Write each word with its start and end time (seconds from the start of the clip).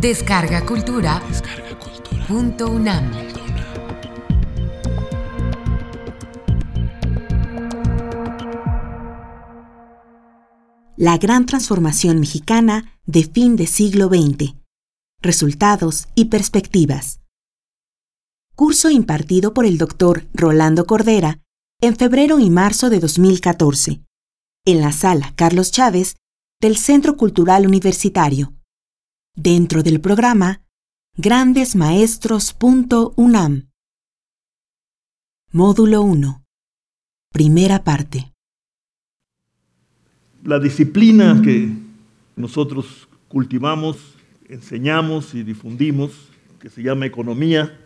Descarga 0.00 0.64
Cultura. 0.64 1.22
Punto 2.26 2.70
UNAM. 2.70 3.12
La 10.96 11.18
gran 11.18 11.44
transformación 11.44 12.18
mexicana 12.18 12.98
de 13.04 13.24
fin 13.24 13.56
de 13.56 13.66
siglo 13.66 14.08
XX. 14.08 14.54
Resultados 15.20 16.08
y 16.14 16.26
perspectivas. 16.26 17.20
Curso 18.56 18.88
impartido 18.88 19.52
por 19.52 19.66
el 19.66 19.76
doctor 19.76 20.26
Rolando 20.32 20.86
Cordera 20.86 21.40
en 21.82 21.94
febrero 21.94 22.38
y 22.38 22.48
marzo 22.48 22.88
de 22.88 23.00
2014, 23.00 24.00
en 24.64 24.80
la 24.80 24.92
sala 24.92 25.34
Carlos 25.36 25.70
Chávez 25.70 26.16
del 26.58 26.78
Centro 26.78 27.18
Cultural 27.18 27.66
Universitario, 27.66 28.54
dentro 29.36 29.82
del 29.82 30.00
programa 30.00 30.62
grandesmaestros.unam. 31.16 33.68
Módulo 35.52 36.02
1. 36.02 36.44
Primera 37.32 37.82
parte. 37.84 38.32
La 40.44 40.58
disciplina 40.58 41.40
que 41.42 41.70
nosotros 42.36 43.08
cultivamos, 43.28 44.16
enseñamos 44.48 45.34
y 45.34 45.42
difundimos, 45.42 46.12
que 46.60 46.70
se 46.70 46.82
llama 46.82 47.06
economía 47.06 47.78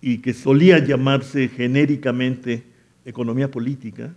y 0.00 0.18
que 0.18 0.34
solía 0.34 0.84
llamarse 0.84 1.48
genéricamente 1.48 2.64
economía 3.04 3.50
política, 3.50 4.14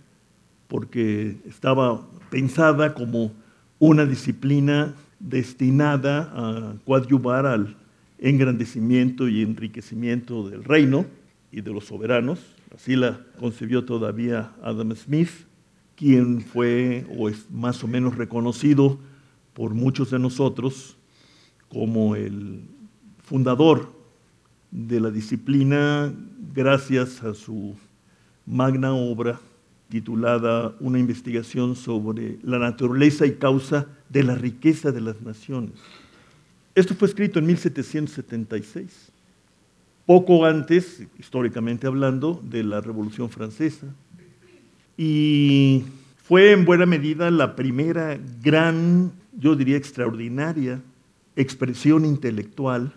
porque 0.68 1.38
estaba 1.46 2.06
pensada 2.30 2.94
como 2.94 3.32
una 3.78 4.06
disciplina 4.06 4.94
destinada 5.28 6.30
a 6.34 6.74
coadyuvar 6.84 7.46
al 7.46 7.76
engrandecimiento 8.18 9.28
y 9.28 9.42
enriquecimiento 9.42 10.48
del 10.48 10.64
reino 10.64 11.06
y 11.50 11.60
de 11.60 11.72
los 11.72 11.86
soberanos. 11.86 12.40
Así 12.74 12.96
la 12.96 13.20
concibió 13.38 13.84
todavía 13.84 14.52
Adam 14.62 14.94
Smith, 14.94 15.30
quien 15.96 16.40
fue 16.40 17.06
o 17.16 17.28
es 17.28 17.50
más 17.50 17.82
o 17.84 17.88
menos 17.88 18.16
reconocido 18.16 18.98
por 19.54 19.74
muchos 19.74 20.10
de 20.10 20.18
nosotros 20.18 20.96
como 21.68 22.16
el 22.16 22.62
fundador 23.22 23.92
de 24.70 25.00
la 25.00 25.10
disciplina 25.10 26.12
gracias 26.52 27.22
a 27.22 27.34
su 27.34 27.76
magna 28.44 28.92
obra 28.92 29.40
titulada 29.88 30.74
Una 30.80 30.98
investigación 30.98 31.76
sobre 31.76 32.38
la 32.42 32.58
naturaleza 32.58 33.26
y 33.26 33.34
causa 33.34 33.86
de 34.14 34.22
la 34.22 34.36
riqueza 34.36 34.92
de 34.92 35.00
las 35.00 35.20
naciones. 35.20 35.72
Esto 36.76 36.94
fue 36.94 37.08
escrito 37.08 37.40
en 37.40 37.46
1776, 37.46 39.10
poco 40.06 40.44
antes, 40.44 41.02
históricamente 41.18 41.88
hablando, 41.88 42.40
de 42.44 42.62
la 42.62 42.80
Revolución 42.80 43.28
Francesa. 43.28 43.88
Y 44.96 45.82
fue 46.22 46.52
en 46.52 46.64
buena 46.64 46.86
medida 46.86 47.28
la 47.32 47.56
primera 47.56 48.16
gran, 48.40 49.10
yo 49.36 49.56
diría 49.56 49.76
extraordinaria, 49.76 50.80
expresión 51.34 52.04
intelectual 52.04 52.92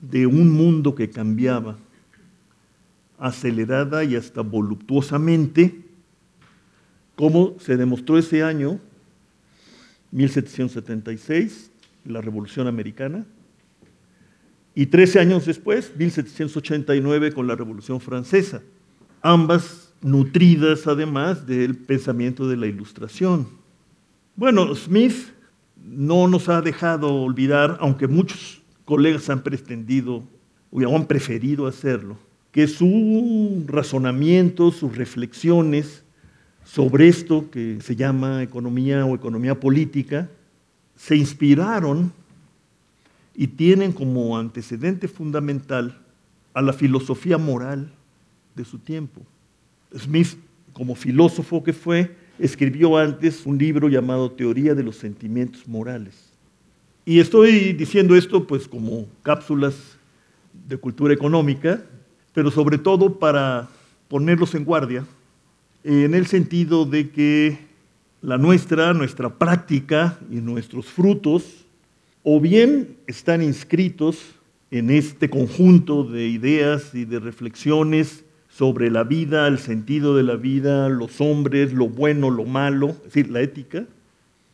de 0.00 0.26
un 0.26 0.50
mundo 0.50 0.96
que 0.96 1.10
cambiaba 1.10 1.78
acelerada 3.20 4.02
y 4.02 4.16
hasta 4.16 4.40
voluptuosamente, 4.40 5.80
como 7.14 7.54
se 7.60 7.76
demostró 7.76 8.18
ese 8.18 8.42
año, 8.42 8.80
1776, 10.14 11.72
la 12.04 12.20
Revolución 12.20 12.68
Americana, 12.68 13.26
y 14.74 14.86
13 14.86 15.20
años 15.20 15.44
después, 15.44 15.92
1789, 15.96 17.32
con 17.32 17.46
la 17.46 17.56
Revolución 17.56 18.00
Francesa, 18.00 18.62
ambas 19.22 19.92
nutridas 20.00 20.86
además 20.86 21.46
del 21.46 21.76
pensamiento 21.76 22.48
de 22.48 22.56
la 22.56 22.66
Ilustración. 22.66 23.48
Bueno, 24.36 24.74
Smith 24.74 25.32
no 25.84 26.28
nos 26.28 26.48
ha 26.48 26.62
dejado 26.62 27.12
olvidar, 27.12 27.76
aunque 27.80 28.06
muchos 28.06 28.62
colegas 28.84 29.28
han 29.30 29.42
pretendido 29.42 30.22
o 30.70 30.96
han 30.96 31.06
preferido 31.06 31.66
hacerlo, 31.66 32.16
que 32.52 32.68
su 32.68 33.64
razonamiento, 33.66 34.70
sus 34.70 34.96
reflexiones 34.96 36.03
sobre 36.64 37.08
esto 37.08 37.50
que 37.50 37.80
se 37.80 37.96
llama 37.96 38.42
economía 38.42 39.04
o 39.04 39.14
economía 39.14 39.58
política, 39.58 40.28
se 40.96 41.16
inspiraron 41.16 42.12
y 43.34 43.48
tienen 43.48 43.92
como 43.92 44.38
antecedente 44.38 45.08
fundamental 45.08 46.00
a 46.52 46.62
la 46.62 46.72
filosofía 46.72 47.36
moral 47.36 47.92
de 48.54 48.64
su 48.64 48.78
tiempo. 48.78 49.22
Smith, 49.96 50.36
como 50.72 50.94
filósofo 50.94 51.62
que 51.62 51.72
fue, 51.72 52.16
escribió 52.38 52.96
antes 52.96 53.44
un 53.46 53.58
libro 53.58 53.88
llamado 53.88 54.30
Teoría 54.30 54.74
de 54.74 54.82
los 54.82 54.96
Sentimientos 54.96 55.66
Morales. 55.68 56.32
Y 57.04 57.20
estoy 57.20 57.72
diciendo 57.72 58.16
esto 58.16 58.46
pues 58.46 58.66
como 58.66 59.06
cápsulas 59.22 59.98
de 60.68 60.76
cultura 60.76 61.12
económica, 61.12 61.84
pero 62.32 62.50
sobre 62.50 62.78
todo 62.78 63.18
para 63.18 63.68
ponerlos 64.08 64.54
en 64.54 64.64
guardia, 64.64 65.04
en 65.84 66.14
el 66.14 66.26
sentido 66.26 66.86
de 66.86 67.10
que 67.10 67.58
la 68.22 68.38
nuestra, 68.38 68.94
nuestra 68.94 69.38
práctica 69.38 70.18
y 70.30 70.36
nuestros 70.36 70.86
frutos, 70.86 71.66
o 72.22 72.40
bien 72.40 72.96
están 73.06 73.42
inscritos 73.42 74.34
en 74.70 74.88
este 74.90 75.28
conjunto 75.28 76.04
de 76.04 76.26
ideas 76.26 76.94
y 76.94 77.04
de 77.04 77.20
reflexiones 77.20 78.24
sobre 78.48 78.90
la 78.90 79.04
vida, 79.04 79.46
el 79.46 79.58
sentido 79.58 80.16
de 80.16 80.22
la 80.22 80.36
vida, 80.36 80.88
los 80.88 81.20
hombres, 81.20 81.74
lo 81.74 81.88
bueno, 81.88 82.30
lo 82.30 82.44
malo, 82.44 82.88
es 82.88 83.04
decir, 83.04 83.30
la 83.30 83.42
ética, 83.42 83.84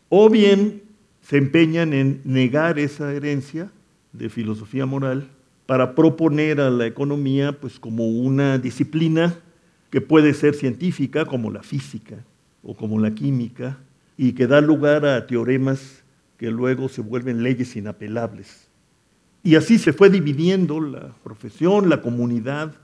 o 0.09 0.29
bien 0.29 0.83
se 1.23 1.37
empeñan 1.37 1.93
en 1.93 2.21
negar 2.25 2.81
esa 2.81 3.13
herencia 3.15 3.71
de 4.13 4.29
filosofía 4.29 4.85
moral 4.85 5.29
para 5.67 5.95
proponer 5.95 6.61
a 6.61 6.71
la 6.71 6.87
economía 6.87 7.53
pues, 7.53 7.79
como 7.79 8.09
una 8.09 8.59
disciplina 8.59 9.37
que 9.91 10.01
puede 10.01 10.35
ser 10.35 10.55
científica, 10.55 11.25
como 11.25 11.51
la 11.51 11.63
física 11.63 12.25
o 12.63 12.77
como 12.77 12.99
la 12.99 13.15
química, 13.15 13.79
y 14.17 14.33
que 14.33 14.47
da 14.47 14.61
lugar 14.61 15.05
a 15.05 15.27
teoremas 15.27 16.03
que 16.37 16.51
luego 16.51 16.89
se 16.89 17.01
vuelven 17.01 17.43
leyes 17.43 17.75
inapelables. 17.77 18.69
Y 19.43 19.57
así 19.57 19.79
se 19.79 19.93
fue 19.93 20.11
dividiendo 20.11 20.81
la 20.81 21.15
profesión, 21.25 21.89
la 21.89 22.03
comunidad 22.03 22.75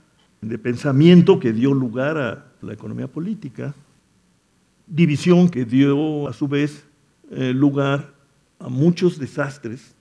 de 0.41 0.57
pensamiento 0.57 1.39
que 1.39 1.53
dio 1.53 1.73
lugar 1.73 2.17
a 2.17 2.45
la 2.61 2.73
economía 2.73 3.07
política, 3.07 3.73
división 4.87 5.49
que 5.49 5.65
dio 5.65 6.27
a 6.27 6.33
su 6.33 6.47
vez 6.47 6.85
eh, 7.31 7.53
lugar 7.53 8.13
a 8.59 8.69
muchos 8.69 9.19
desastres, 9.19 9.95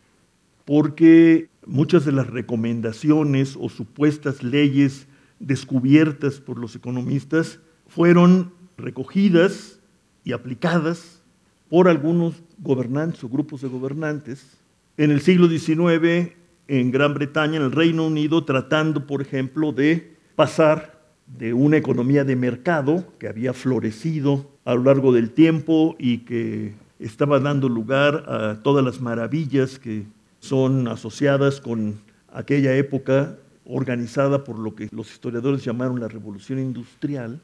porque 0.64 1.48
muchas 1.66 2.04
de 2.04 2.12
las 2.12 2.26
recomendaciones 2.26 3.56
o 3.58 3.68
supuestas 3.68 4.42
leyes 4.42 5.06
descubiertas 5.38 6.41
por 6.41 6.58
los 6.58 6.74
economistas 6.74 7.60
fueron 7.88 8.52
recogidas 8.76 9.80
y 10.24 10.32
aplicadas 10.32 11.22
por 11.69 11.88
algunos 11.88 12.42
gobernantes 12.58 13.22
o 13.24 13.28
grupos 13.28 13.60
de 13.62 13.69
gobernantes 13.69 14.58
en 14.97 15.10
el 15.10 15.20
siglo 15.20 15.48
XIX 15.48 16.32
en 16.69 16.91
Gran 16.91 17.14
Bretaña, 17.14 17.56
en 17.56 17.62
el 17.62 17.72
Reino 17.72 18.06
Unido, 18.06 18.44
tratando, 18.44 19.06
por 19.06 19.22
ejemplo, 19.22 19.72
de 19.72 20.16
pasar 20.34 21.00
de 21.26 21.53
una 21.53 21.76
economía 21.76 22.24
de 22.24 22.36
mercado 22.36 23.04
que 23.18 23.28
había 23.28 23.53
florecido 23.53 24.50
a 24.64 24.74
lo 24.74 24.84
largo 24.84 25.12
del 25.12 25.30
tiempo 25.30 25.97
y 25.98 26.18
que 26.18 26.74
estaba 26.98 27.41
dando 27.41 27.68
lugar 27.68 28.24
a 28.28 28.62
todas 28.62 28.84
las 28.84 29.00
maravillas 29.00 29.78
que 29.78 30.06
son 30.41 30.88
asociadas 30.88 31.60
con 31.60 32.00
aquella 32.33 32.74
época 32.77 33.36
organizada 33.68 34.45
por 34.45 34.59
lo 34.59 34.74
que 34.74 34.89
los 34.92 35.10
historiadores 35.10 35.65
llamaron 35.65 36.01
la 36.01 36.09
revolución 36.09 36.59
industrial, 36.59 37.41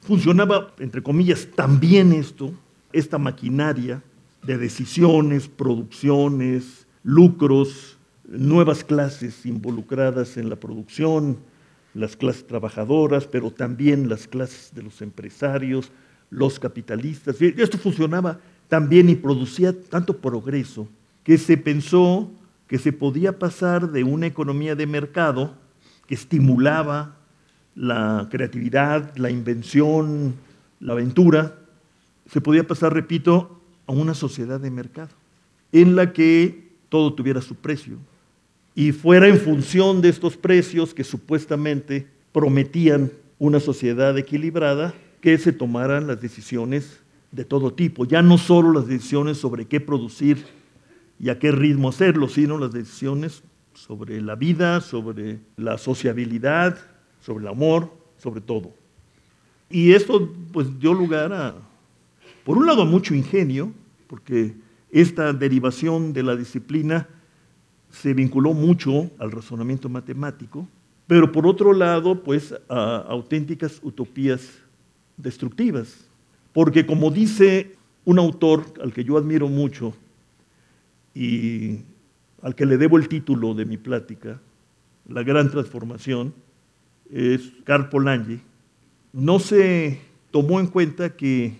funcionaba, 0.00 0.74
entre 0.78 1.02
comillas, 1.02 1.48
también 1.54 2.12
esto, 2.12 2.52
esta 2.92 3.18
maquinaria 3.18 4.02
de 4.42 4.58
decisiones, 4.58 5.48
producciones, 5.48 6.86
lucros, 7.02 7.98
nuevas 8.26 8.84
clases 8.84 9.46
involucradas 9.46 10.36
en 10.36 10.48
la 10.48 10.56
producción, 10.56 11.38
las 11.94 12.16
clases 12.16 12.46
trabajadoras, 12.46 13.26
pero 13.26 13.50
también 13.50 14.08
las 14.08 14.28
clases 14.28 14.72
de 14.74 14.82
los 14.82 15.00
empresarios, 15.02 15.90
los 16.30 16.58
capitalistas. 16.58 17.40
Esto 17.40 17.78
funcionaba 17.78 18.38
también 18.68 19.08
y 19.08 19.14
producía 19.14 19.78
tanto 19.80 20.16
progreso 20.16 20.86
que 21.24 21.38
se 21.38 21.56
pensó 21.56 22.30
que 22.68 22.78
se 22.78 22.92
podía 22.92 23.38
pasar 23.38 23.90
de 23.90 24.04
una 24.04 24.26
economía 24.26 24.76
de 24.76 24.86
mercado 24.86 25.54
que 26.06 26.14
estimulaba 26.14 27.16
la 27.74 28.28
creatividad, 28.30 29.16
la 29.16 29.30
invención, 29.30 30.34
la 30.80 30.92
aventura, 30.92 31.58
se 32.30 32.40
podía 32.40 32.66
pasar, 32.66 32.92
repito, 32.92 33.60
a 33.86 33.92
una 33.92 34.14
sociedad 34.14 34.60
de 34.60 34.70
mercado, 34.70 35.10
en 35.72 35.96
la 35.96 36.12
que 36.12 36.68
todo 36.88 37.14
tuviera 37.14 37.40
su 37.40 37.54
precio. 37.54 37.96
Y 38.74 38.92
fuera 38.92 39.28
en 39.28 39.38
función 39.38 40.02
de 40.02 40.10
estos 40.10 40.36
precios 40.36 40.92
que 40.92 41.04
supuestamente 41.04 42.06
prometían 42.32 43.10
una 43.38 43.60
sociedad 43.60 44.16
equilibrada, 44.18 44.94
que 45.20 45.38
se 45.38 45.52
tomaran 45.52 46.06
las 46.06 46.20
decisiones 46.20 47.00
de 47.32 47.44
todo 47.44 47.72
tipo, 47.72 48.04
ya 48.04 48.22
no 48.22 48.38
solo 48.38 48.72
las 48.72 48.86
decisiones 48.86 49.38
sobre 49.38 49.66
qué 49.66 49.80
producir 49.80 50.57
y 51.20 51.30
a 51.30 51.38
qué 51.38 51.50
ritmo 51.52 51.88
hacerlo, 51.88 52.28
sino 52.28 52.58
las 52.58 52.72
decisiones 52.72 53.42
sobre 53.74 54.20
la 54.20 54.34
vida, 54.34 54.80
sobre 54.80 55.38
la 55.56 55.78
sociabilidad, 55.78 56.78
sobre 57.20 57.44
el 57.44 57.48
amor, 57.48 57.92
sobre 58.18 58.40
todo. 58.40 58.72
Y 59.70 59.92
esto 59.92 60.32
pues 60.52 60.78
dio 60.78 60.94
lugar 60.94 61.32
a, 61.32 61.54
por 62.44 62.56
un 62.56 62.66
lado, 62.66 62.82
a 62.82 62.86
mucho 62.86 63.14
ingenio, 63.14 63.72
porque 64.06 64.54
esta 64.90 65.32
derivación 65.32 66.12
de 66.12 66.22
la 66.22 66.36
disciplina 66.36 67.08
se 67.90 68.14
vinculó 68.14 68.52
mucho 68.54 69.10
al 69.18 69.30
razonamiento 69.30 69.88
matemático, 69.88 70.66
pero 71.06 71.32
por 71.32 71.46
otro 71.46 71.72
lado, 71.72 72.22
pues 72.22 72.54
a 72.68 72.96
auténticas 73.08 73.80
utopías 73.82 74.48
destructivas. 75.16 76.06
Porque 76.52 76.86
como 76.86 77.10
dice 77.10 77.76
un 78.04 78.18
autor 78.18 78.64
al 78.82 78.92
que 78.92 79.04
yo 79.04 79.16
admiro 79.16 79.48
mucho 79.48 79.94
y 81.14 81.80
al 82.42 82.54
que 82.54 82.66
le 82.66 82.76
debo 82.76 82.98
el 82.98 83.08
título 83.08 83.54
de 83.54 83.64
mi 83.64 83.76
plática, 83.76 84.40
La 85.08 85.22
Gran 85.22 85.50
Transformación, 85.50 86.34
es 87.10 87.52
Carl 87.64 87.88
Polanyi, 87.88 88.40
no 89.12 89.38
se 89.38 90.00
tomó 90.30 90.60
en 90.60 90.66
cuenta 90.66 91.16
que 91.16 91.54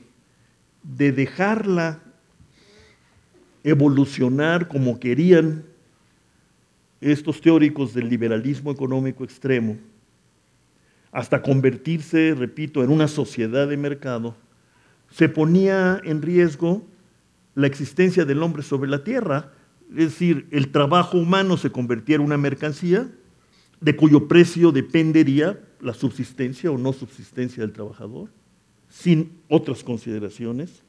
de 0.83 1.13
dejarla 1.13 2.01
evolucionar 3.65 4.69
como 4.69 5.01
querían 5.01 5.65
estos 7.01 7.41
teóricos 7.41 7.95
del 7.95 8.09
liberalismo 8.09 8.71
económico 8.71 9.25
extremo, 9.25 9.77
hasta 11.13 11.43
convertirse, 11.43 12.35
repito, 12.35 12.83
en 12.85 12.91
una 12.91 13.09
sociedad 13.09 13.69
de 13.69 13.77
mercado, 13.77 14.37
se 15.11 15.29
ponía 15.29 16.01
en 16.05 16.21
riesgo 16.21 16.87
la 17.59 17.67
existencia 17.67 18.25
del 18.25 18.41
hombre 18.45 18.63
sobre 18.63 18.89
la 18.89 19.03
tierra, 19.03 19.51
es 19.91 19.97
decir, 19.97 20.47
el 20.53 20.71
trabajo 20.71 21.19
humano 21.19 21.57
se 21.57 21.73
convertía 21.73 22.15
en 22.15 22.23
una 22.23 22.37
mercancía 22.37 23.11
de 23.81 23.97
cuyo 23.97 24.29
precio 24.29 24.71
dependería 24.71 25.59
la 25.81 25.93
subsistencia 25.93 26.71
o 26.71 26.79
no 26.79 26.93
subsistencia 26.93 27.65
del 27.65 27.73
trabajador, 27.73 28.31
sin 28.89 29.41
otras 29.49 29.83
consideraciones. 29.83 30.85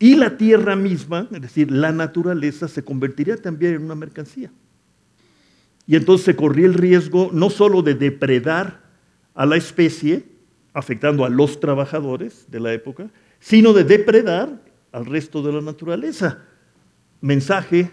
Y 0.00 0.16
la 0.16 0.36
tierra 0.36 0.74
misma, 0.74 1.28
es 1.30 1.40
decir, 1.40 1.70
la 1.70 1.92
naturaleza, 1.92 2.66
se 2.66 2.82
convertiría 2.82 3.36
también 3.36 3.74
en 3.74 3.84
una 3.84 3.94
mercancía. 3.94 4.50
Y 5.86 5.94
entonces 5.94 6.24
se 6.24 6.34
corría 6.34 6.66
el 6.66 6.74
riesgo 6.74 7.30
no 7.32 7.50
solo 7.50 7.82
de 7.82 7.94
depredar 7.94 8.82
a 9.32 9.46
la 9.46 9.54
especie, 9.54 10.24
afectando 10.72 11.24
a 11.24 11.28
los 11.28 11.60
trabajadores 11.60 12.46
de 12.50 12.58
la 12.58 12.72
época, 12.72 13.12
sino 13.38 13.72
de 13.72 13.84
depredar 13.84 14.63
al 14.94 15.06
resto 15.06 15.42
de 15.42 15.52
la 15.52 15.60
naturaleza. 15.60 16.38
Mensaje 17.20 17.90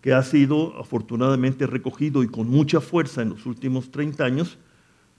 que 0.00 0.12
ha 0.12 0.22
sido 0.24 0.76
afortunadamente 0.76 1.68
recogido 1.68 2.24
y 2.24 2.26
con 2.26 2.48
mucha 2.48 2.80
fuerza 2.80 3.22
en 3.22 3.30
los 3.30 3.46
últimos 3.46 3.92
30 3.92 4.24
años 4.24 4.58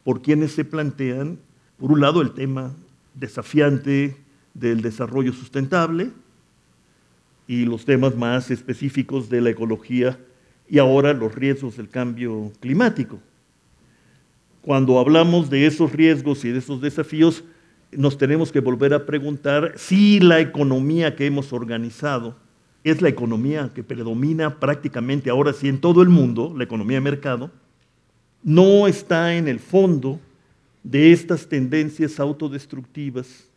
por 0.03 0.21
quienes 0.21 0.51
se 0.51 0.65
plantean, 0.65 1.39
por 1.77 1.93
un 1.93 2.01
lado, 2.01 2.21
el 2.21 2.33
tema 2.33 2.73
desafiante 3.13 4.17
del 4.53 4.81
desarrollo 4.81 5.31
sustentable 5.31 6.11
y 7.47 7.63
los 7.63 7.85
temas 7.85 8.17
más 8.17 8.51
específicos 8.51 9.29
de 9.29 9.39
la 9.39 9.51
ecología 9.51 10.19
y 10.69 10.79
ahora 10.79 11.13
los 11.13 11.33
riesgos 11.33 11.77
del 11.77 11.87
cambio 11.87 12.51
climático. 12.59 13.17
Cuando 14.61 14.99
hablamos 14.99 15.49
de 15.49 15.67
esos 15.67 15.93
riesgos 15.93 16.43
y 16.43 16.49
de 16.49 16.59
esos 16.59 16.81
desafíos, 16.81 17.45
nos 17.97 18.17
tenemos 18.17 18.51
que 18.51 18.59
volver 18.59 18.93
a 18.93 19.05
preguntar 19.05 19.73
si 19.75 20.19
la 20.19 20.39
economía 20.39 21.15
que 21.15 21.25
hemos 21.25 21.53
organizado 21.53 22.35
es 22.83 23.01
la 23.01 23.09
economía 23.09 23.71
que 23.73 23.83
predomina 23.83 24.59
prácticamente 24.59 25.29
ahora 25.29 25.53
sí 25.53 25.67
en 25.69 25.79
todo 25.79 26.01
el 26.01 26.09
mundo, 26.09 26.53
la 26.55 26.63
economía 26.63 26.97
de 26.97 27.01
mercado, 27.01 27.51
no 28.43 28.87
está 28.87 29.35
en 29.35 29.47
el 29.47 29.59
fondo 29.59 30.19
de 30.83 31.13
estas 31.13 31.47
tendencias 31.47 32.19
autodestructivas 32.19 33.49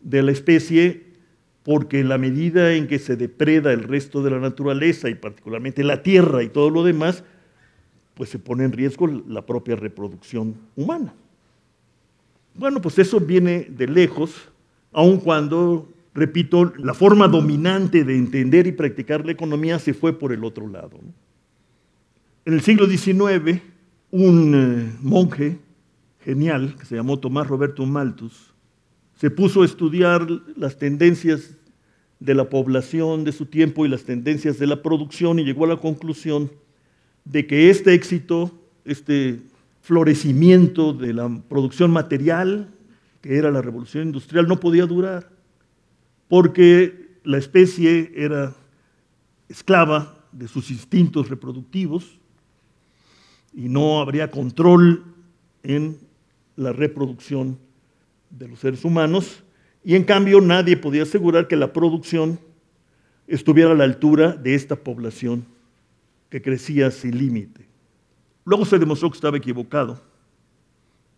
de 0.00 0.22
la 0.22 0.32
especie 0.32 1.14
porque 1.62 2.00
en 2.00 2.10
la 2.10 2.18
medida 2.18 2.74
en 2.74 2.86
que 2.86 2.98
se 2.98 3.16
depreda 3.16 3.72
el 3.72 3.84
resto 3.84 4.22
de 4.22 4.30
la 4.30 4.38
naturaleza 4.38 5.08
y 5.08 5.14
particularmente 5.14 5.82
la 5.82 6.02
tierra 6.02 6.42
y 6.42 6.50
todo 6.50 6.68
lo 6.68 6.84
demás, 6.84 7.24
pues 8.12 8.28
se 8.28 8.38
pone 8.38 8.64
en 8.64 8.72
riesgo 8.72 9.06
la 9.06 9.46
propia 9.46 9.74
reproducción 9.74 10.56
humana. 10.76 11.14
Bueno, 12.54 12.80
pues 12.80 12.98
eso 12.98 13.18
viene 13.20 13.66
de 13.68 13.88
lejos, 13.88 14.32
aun 14.92 15.18
cuando, 15.18 15.92
repito, 16.14 16.72
la 16.78 16.94
forma 16.94 17.26
dominante 17.26 18.04
de 18.04 18.16
entender 18.16 18.66
y 18.66 18.72
practicar 18.72 19.26
la 19.26 19.32
economía 19.32 19.78
se 19.78 19.92
fue 19.92 20.18
por 20.18 20.32
el 20.32 20.44
otro 20.44 20.68
lado. 20.68 21.00
En 22.44 22.54
el 22.54 22.60
siglo 22.60 22.86
XIX, 22.86 23.60
un 24.10 24.54
eh, 24.54 24.96
monje 25.02 25.58
genial 26.20 26.76
que 26.78 26.86
se 26.86 26.94
llamó 26.94 27.18
Tomás 27.18 27.48
Roberto 27.48 27.84
Malthus, 27.84 28.54
se 29.16 29.30
puso 29.30 29.62
a 29.62 29.64
estudiar 29.64 30.26
las 30.56 30.78
tendencias 30.78 31.56
de 32.20 32.34
la 32.34 32.48
población 32.48 33.24
de 33.24 33.32
su 33.32 33.46
tiempo 33.46 33.84
y 33.84 33.88
las 33.88 34.04
tendencias 34.04 34.58
de 34.58 34.66
la 34.66 34.82
producción 34.82 35.38
y 35.38 35.44
llegó 35.44 35.64
a 35.64 35.68
la 35.68 35.76
conclusión 35.76 36.50
de 37.24 37.46
que 37.46 37.70
este 37.70 37.94
éxito, 37.94 38.52
este 38.84 39.40
florecimiento 39.84 40.94
de 40.94 41.12
la 41.12 41.28
producción 41.46 41.90
material, 41.90 42.70
que 43.20 43.36
era 43.36 43.50
la 43.50 43.60
revolución 43.60 44.06
industrial, 44.06 44.48
no 44.48 44.58
podía 44.58 44.86
durar, 44.86 45.28
porque 46.26 47.18
la 47.22 47.36
especie 47.36 48.10
era 48.16 48.54
esclava 49.46 50.24
de 50.32 50.48
sus 50.48 50.70
instintos 50.70 51.28
reproductivos 51.28 52.18
y 53.52 53.68
no 53.68 54.00
habría 54.00 54.30
control 54.30 55.04
en 55.62 55.98
la 56.56 56.72
reproducción 56.72 57.58
de 58.30 58.48
los 58.48 58.60
seres 58.60 58.86
humanos, 58.86 59.44
y 59.84 59.96
en 59.96 60.04
cambio 60.04 60.40
nadie 60.40 60.78
podía 60.78 61.02
asegurar 61.02 61.46
que 61.46 61.56
la 61.56 61.74
producción 61.74 62.38
estuviera 63.26 63.72
a 63.72 63.74
la 63.74 63.84
altura 63.84 64.32
de 64.32 64.54
esta 64.54 64.76
población 64.76 65.44
que 66.30 66.40
crecía 66.40 66.90
sin 66.90 67.18
límite. 67.18 67.73
Luego 68.44 68.64
se 68.64 68.78
demostró 68.78 69.10
que 69.10 69.16
estaba 69.16 69.36
equivocado, 69.36 70.00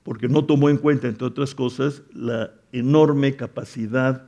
porque 0.02 0.28
no 0.28 0.44
tomó 0.44 0.70
en 0.70 0.76
cuenta, 0.76 1.08
entre 1.08 1.26
otras 1.26 1.54
cosas, 1.54 2.02
la 2.12 2.52
enorme 2.72 3.34
capacidad 3.34 4.26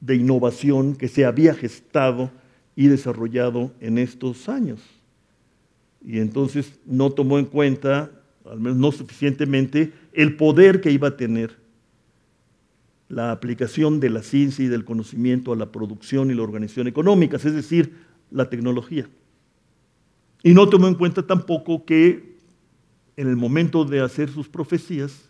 de 0.00 0.16
innovación 0.16 0.96
que 0.96 1.08
se 1.08 1.24
había 1.24 1.54
gestado 1.54 2.30
y 2.76 2.88
desarrollado 2.88 3.72
en 3.80 3.98
estos 3.98 4.48
años. 4.48 4.80
Y 6.04 6.18
entonces 6.18 6.78
no 6.86 7.10
tomó 7.10 7.38
en 7.38 7.46
cuenta, 7.46 8.10
al 8.44 8.60
menos 8.60 8.78
no 8.78 8.92
suficientemente, 8.92 9.92
el 10.12 10.36
poder 10.36 10.80
que 10.80 10.90
iba 10.90 11.08
a 11.08 11.16
tener 11.16 11.56
la 13.08 13.32
aplicación 13.32 14.00
de 14.00 14.10
la 14.10 14.22
ciencia 14.22 14.64
y 14.64 14.68
del 14.68 14.84
conocimiento 14.84 15.52
a 15.52 15.56
la 15.56 15.70
producción 15.70 16.30
y 16.30 16.34
la 16.34 16.42
organización 16.42 16.88
económica, 16.88 17.36
es 17.36 17.44
decir, 17.44 17.94
la 18.30 18.48
tecnología. 18.48 19.08
Y 20.44 20.54
no 20.54 20.68
tomó 20.68 20.86
en 20.86 20.94
cuenta 20.94 21.26
tampoco 21.26 21.84
que 21.84 22.36
en 23.16 23.28
el 23.28 23.34
momento 23.34 23.84
de 23.84 24.00
hacer 24.00 24.30
sus 24.30 24.48
profecías, 24.48 25.28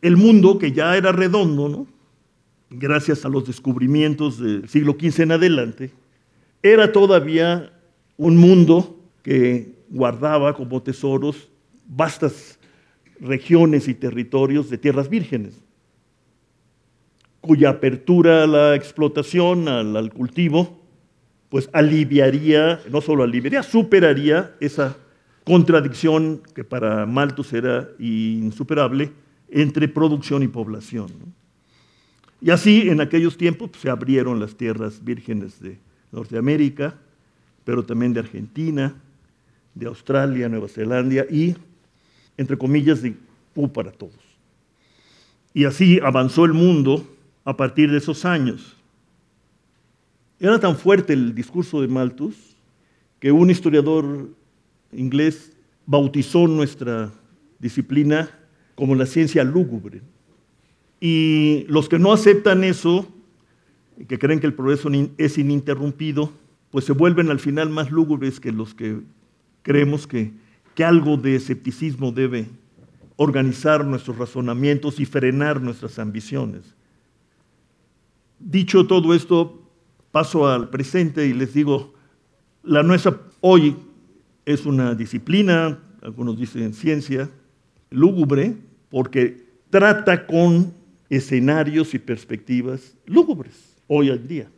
el 0.00 0.16
mundo, 0.16 0.58
que 0.58 0.72
ya 0.72 0.96
era 0.96 1.12
redondo, 1.12 1.86
gracias 2.70 3.26
a 3.26 3.28
los 3.28 3.46
descubrimientos 3.46 4.38
del 4.38 4.66
siglo 4.68 4.96
XV 4.98 5.24
en 5.24 5.32
adelante, 5.32 5.90
era 6.62 6.90
todavía 6.92 7.70
un 8.16 8.38
mundo 8.38 8.98
que 9.22 9.74
guardaba 9.90 10.54
como 10.54 10.82
tesoros 10.82 11.50
vastas 11.86 12.58
regiones 13.20 13.88
y 13.88 13.94
territorios 13.94 14.70
de 14.70 14.78
tierras 14.78 15.10
vírgenes 15.10 15.66
cuya 17.46 17.70
apertura 17.70 18.42
a 18.42 18.46
la 18.46 18.74
explotación, 18.74 19.68
al, 19.68 20.12
cultivo, 20.12 20.80
pues 21.48 21.68
aliviaría, 21.72 22.80
no 22.90 23.00
solo 23.00 23.22
aliviaría, 23.22 23.62
superaría 23.62 24.54
esa 24.60 24.96
contradicción 25.44 26.42
que 26.54 26.64
para 26.64 27.06
Malthus 27.06 27.52
era 27.52 27.88
insuperable 27.98 29.12
entre 29.48 29.88
producción 29.88 30.42
y 30.42 30.48
población. 30.48 31.08
Y 32.40 32.50
así 32.50 32.88
en 32.88 33.00
aquellos 33.00 33.36
tiempos 33.36 33.70
pues, 33.70 33.82
se 33.82 33.90
abrieron 33.90 34.40
las 34.40 34.56
tierras 34.56 35.02
vírgenes 35.02 35.60
de 35.60 35.78
Norteamérica, 36.12 36.94
pero 37.64 37.84
también 37.84 38.12
de 38.12 38.20
Argentina, 38.20 38.94
de 39.74 39.86
Australia, 39.86 40.48
Nueva 40.48 40.68
Zelanda 40.68 41.24
y, 41.30 41.54
entre 42.36 42.56
comillas, 42.56 43.02
de 43.02 43.14
U 43.54 43.68
para 43.68 43.92
todos. 43.92 44.14
Y 45.54 45.64
así 45.64 46.00
avanzó 46.02 46.44
el 46.44 46.52
mundo 46.52 47.06
a 47.44 47.56
partir 47.56 47.90
de 47.90 47.98
esos 47.98 48.24
años. 48.24 48.76
Era 50.38 50.58
tan 50.60 50.76
fuerte 50.76 51.14
el 51.14 51.34
discurso 51.34 51.80
de 51.80 51.88
Malthus 51.88 52.56
que 53.20 53.32
un 53.32 53.50
historiador 53.50 54.28
inglés 54.92 55.52
bautizó 55.86 56.46
nuestra 56.46 57.12
disciplina 57.58 58.30
como 58.74 58.94
la 58.94 59.06
ciencia 59.06 59.44
lúgubre. 59.44 60.02
Y 61.00 61.64
los 61.68 61.88
que 61.88 61.98
no 61.98 62.12
aceptan 62.12 62.64
eso, 62.64 63.08
que 64.08 64.18
creen 64.18 64.40
que 64.40 64.46
el 64.46 64.54
progreso 64.54 64.90
es 65.16 65.38
ininterrumpido, 65.38 66.32
pues 66.70 66.84
se 66.84 66.92
vuelven 66.92 67.30
al 67.30 67.40
final 67.40 67.70
más 67.70 67.90
lúgubres 67.90 68.38
que 68.38 68.52
los 68.52 68.74
que 68.74 69.00
creemos 69.62 70.06
que, 70.06 70.32
que 70.74 70.84
algo 70.84 71.16
de 71.16 71.36
escepticismo 71.36 72.12
debe 72.12 72.46
organizar 73.16 73.84
nuestros 73.84 74.18
razonamientos 74.18 75.00
y 75.00 75.06
frenar 75.06 75.62
nuestras 75.62 75.98
ambiciones. 75.98 76.74
Dicho 78.38 78.86
todo 78.86 79.14
esto, 79.14 79.65
paso 80.16 80.48
al 80.48 80.70
presente 80.70 81.26
y 81.26 81.34
les 81.34 81.52
digo, 81.52 81.92
la 82.62 82.82
nuestra 82.82 83.20
hoy 83.42 83.76
es 84.46 84.64
una 84.64 84.94
disciplina, 84.94 85.78
algunos 86.00 86.38
dicen 86.38 86.72
ciencia, 86.72 87.28
lúgubre, 87.90 88.56
porque 88.88 89.44
trata 89.68 90.26
con 90.26 90.72
escenarios 91.10 91.92
y 91.92 91.98
perspectivas 91.98 92.94
lúgubres 93.04 93.76
hoy 93.88 94.08
en 94.08 94.26
día. 94.26 94.48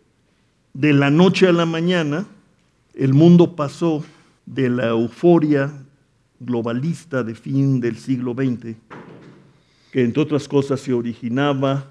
De 0.74 0.92
la 0.92 1.10
noche 1.10 1.48
a 1.48 1.52
la 1.52 1.66
mañana, 1.66 2.24
el 2.94 3.12
mundo 3.12 3.56
pasó 3.56 4.04
de 4.46 4.70
la 4.70 4.90
euforia 4.90 5.72
globalista 6.38 7.24
de 7.24 7.34
fin 7.34 7.80
del 7.80 7.96
siglo 7.96 8.32
XX, 8.32 8.76
que 9.90 10.04
entre 10.04 10.22
otras 10.22 10.46
cosas 10.46 10.78
se 10.78 10.92
originaba 10.92 11.90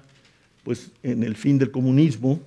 pues, 0.64 0.90
en 1.02 1.22
el 1.22 1.36
fin 1.36 1.58
del 1.58 1.70
comunismo, 1.70 2.40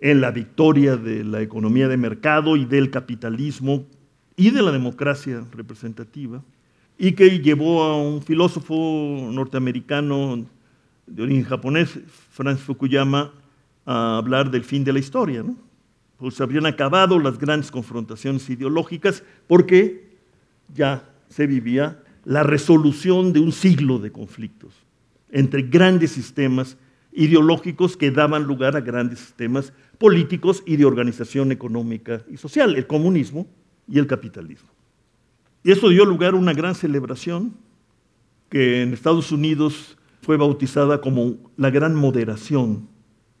en 0.00 0.20
la 0.20 0.30
victoria 0.30 0.96
de 0.96 1.24
la 1.24 1.40
economía 1.40 1.88
de 1.88 1.96
mercado 1.96 2.56
y 2.56 2.64
del 2.64 2.90
capitalismo 2.90 3.84
y 4.36 4.50
de 4.50 4.62
la 4.62 4.72
democracia 4.72 5.44
representativa, 5.52 6.42
y 6.98 7.12
que 7.12 7.38
llevó 7.40 7.82
a 7.82 7.96
un 7.96 8.22
filósofo 8.22 9.28
norteamericano 9.32 10.44
de 11.06 11.22
origen 11.22 11.44
japonés, 11.44 11.98
Francis 12.30 12.64
Fukuyama, 12.64 13.32
a 13.86 14.16
hablar 14.18 14.50
del 14.50 14.64
fin 14.64 14.84
de 14.84 14.92
la 14.92 14.98
historia. 14.98 15.44
Pues 16.16 16.40
habrían 16.40 16.66
acabado 16.66 17.18
las 17.18 17.38
grandes 17.38 17.70
confrontaciones 17.70 18.48
ideológicas 18.48 19.22
porque 19.46 20.16
ya 20.74 21.08
se 21.28 21.46
vivía 21.46 22.00
la 22.24 22.42
resolución 22.42 23.32
de 23.32 23.40
un 23.40 23.52
siglo 23.52 23.98
de 23.98 24.10
conflictos 24.10 24.72
entre 25.30 25.62
grandes 25.62 26.12
sistemas 26.12 26.76
ideológicos 27.14 27.96
que 27.96 28.10
daban 28.10 28.44
lugar 28.44 28.76
a 28.76 28.80
grandes 28.80 29.20
sistemas 29.20 29.72
políticos 29.98 30.62
y 30.66 30.76
de 30.76 30.84
organización 30.84 31.52
económica 31.52 32.22
y 32.28 32.36
social, 32.36 32.74
el 32.74 32.86
comunismo 32.86 33.46
y 33.88 33.98
el 33.98 34.06
capitalismo. 34.06 34.68
Y 35.62 35.70
eso 35.70 35.88
dio 35.88 36.04
lugar 36.04 36.34
a 36.34 36.36
una 36.36 36.52
gran 36.52 36.74
celebración 36.74 37.54
que 38.50 38.82
en 38.82 38.92
Estados 38.92 39.32
Unidos 39.32 39.96
fue 40.22 40.36
bautizada 40.36 41.00
como 41.00 41.36
la 41.56 41.70
gran 41.70 41.94
moderación, 41.94 42.88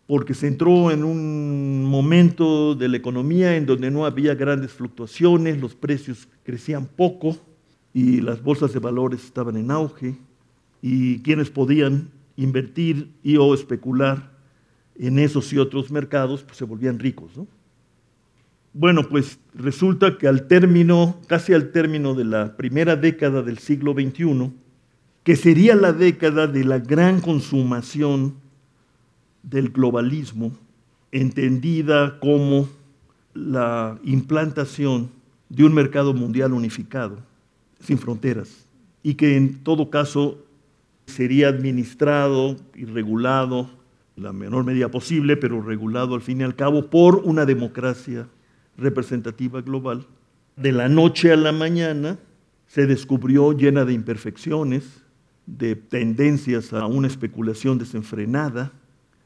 porque 0.06 0.34
se 0.34 0.46
entró 0.46 0.90
en 0.90 1.02
un 1.02 1.84
momento 1.84 2.74
de 2.74 2.88
la 2.88 2.96
economía 2.96 3.56
en 3.56 3.66
donde 3.66 3.90
no 3.90 4.06
había 4.06 4.34
grandes 4.34 4.72
fluctuaciones, 4.72 5.60
los 5.60 5.74
precios 5.74 6.28
crecían 6.44 6.86
poco 6.86 7.36
y 7.92 8.20
las 8.20 8.42
bolsas 8.42 8.72
de 8.72 8.80
valores 8.80 9.24
estaban 9.24 9.56
en 9.56 9.70
auge 9.70 10.16
y 10.82 11.20
quienes 11.20 11.50
podían 11.50 12.10
invertir 12.36 13.10
y 13.22 13.36
o 13.36 13.54
especular 13.54 14.30
en 14.96 15.18
esos 15.18 15.52
y 15.52 15.58
otros 15.58 15.90
mercados 15.90 16.42
pues 16.42 16.56
se 16.56 16.64
volvían 16.64 16.98
ricos. 16.98 17.32
Bueno, 18.72 19.08
pues 19.08 19.38
resulta 19.54 20.18
que 20.18 20.26
al 20.26 20.48
término, 20.48 21.20
casi 21.28 21.54
al 21.54 21.70
término 21.70 22.14
de 22.14 22.24
la 22.24 22.56
primera 22.56 22.96
década 22.96 23.42
del 23.42 23.58
siglo 23.58 23.92
XXI, 23.92 24.52
que 25.22 25.36
sería 25.36 25.74
la 25.74 25.92
década 25.92 26.46
de 26.46 26.64
la 26.64 26.78
gran 26.78 27.20
consumación 27.20 28.34
del 29.42 29.70
globalismo, 29.70 30.52
entendida 31.12 32.18
como 32.18 32.68
la 33.32 33.98
implantación 34.04 35.10
de 35.48 35.64
un 35.64 35.72
mercado 35.72 36.12
mundial 36.12 36.52
unificado, 36.52 37.18
sin 37.80 37.98
fronteras, 37.98 38.66
y 39.02 39.14
que 39.14 39.36
en 39.36 39.62
todo 39.62 39.90
caso 39.90 40.43
sería 41.06 41.48
administrado 41.48 42.56
y 42.74 42.84
regulado, 42.84 43.70
la 44.16 44.32
menor 44.32 44.64
medida 44.64 44.90
posible, 44.90 45.36
pero 45.36 45.60
regulado 45.60 46.14
al 46.14 46.22
fin 46.22 46.40
y 46.40 46.44
al 46.44 46.54
cabo 46.54 46.88
por 46.88 47.16
una 47.24 47.44
democracia 47.44 48.28
representativa 48.76 49.60
global. 49.60 50.06
De 50.56 50.72
la 50.72 50.88
noche 50.88 51.32
a 51.32 51.36
la 51.36 51.52
mañana 51.52 52.18
se 52.66 52.86
descubrió 52.86 53.52
llena 53.52 53.84
de 53.84 53.92
imperfecciones, 53.92 55.02
de 55.46 55.76
tendencias 55.76 56.72
a 56.72 56.86
una 56.86 57.06
especulación 57.06 57.78
desenfrenada, 57.78 58.72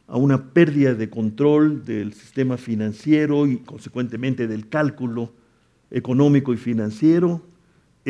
a 0.07 0.17
una 0.17 0.53
pérdida 0.53 0.95
de 0.95 1.11
control 1.11 1.85
del 1.85 2.15
sistema 2.15 2.57
financiero 2.57 3.47
y 3.47 3.59
consecuentemente 3.59 4.47
del 4.49 4.69
cálculo 4.69 5.33
económico 5.91 6.53
y 6.53 6.57
financiero, 6.57 7.43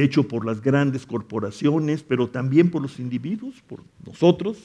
hecho 0.02 0.28
por 0.28 0.46
las 0.46 0.60
grandes 0.60 1.06
corporaciones, 1.06 2.02
pero 2.02 2.28
también 2.28 2.70
por 2.70 2.82
los 2.82 2.98
individuos, 2.98 3.62
por 3.66 3.82
nosotros. 4.06 4.58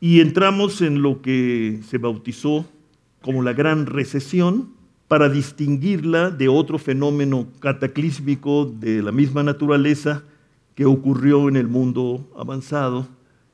Y 0.00 0.20
entramos 0.20 0.80
en 0.80 1.02
lo 1.02 1.22
que 1.22 1.80
se 1.88 1.98
bautizó 1.98 2.66
como 3.22 3.42
la 3.42 3.52
gran 3.52 3.86
recesión 3.86 4.70
para 5.08 5.28
distinguirla 5.28 6.30
de 6.30 6.48
otro 6.48 6.78
fenómeno 6.78 7.48
cataclísmico 7.60 8.66
de 8.66 9.02
la 9.02 9.10
misma 9.10 9.42
naturaleza 9.42 10.22
que 10.74 10.84
ocurrió 10.84 11.48
en 11.48 11.56
el 11.56 11.66
mundo 11.66 12.30
avanzado 12.36 13.08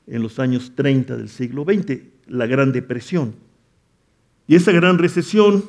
en 0.05 0.21
los 0.21 0.37
años 0.37 0.73
30 0.75 1.17
del 1.17 1.29
siglo 1.29 1.63
XX, 1.63 2.01
la 2.27 2.45
Gran 2.45 2.71
Depresión. 2.71 3.33
Y 4.47 4.55
esa 4.55 4.71
gran 4.71 4.99
recesión 4.99 5.63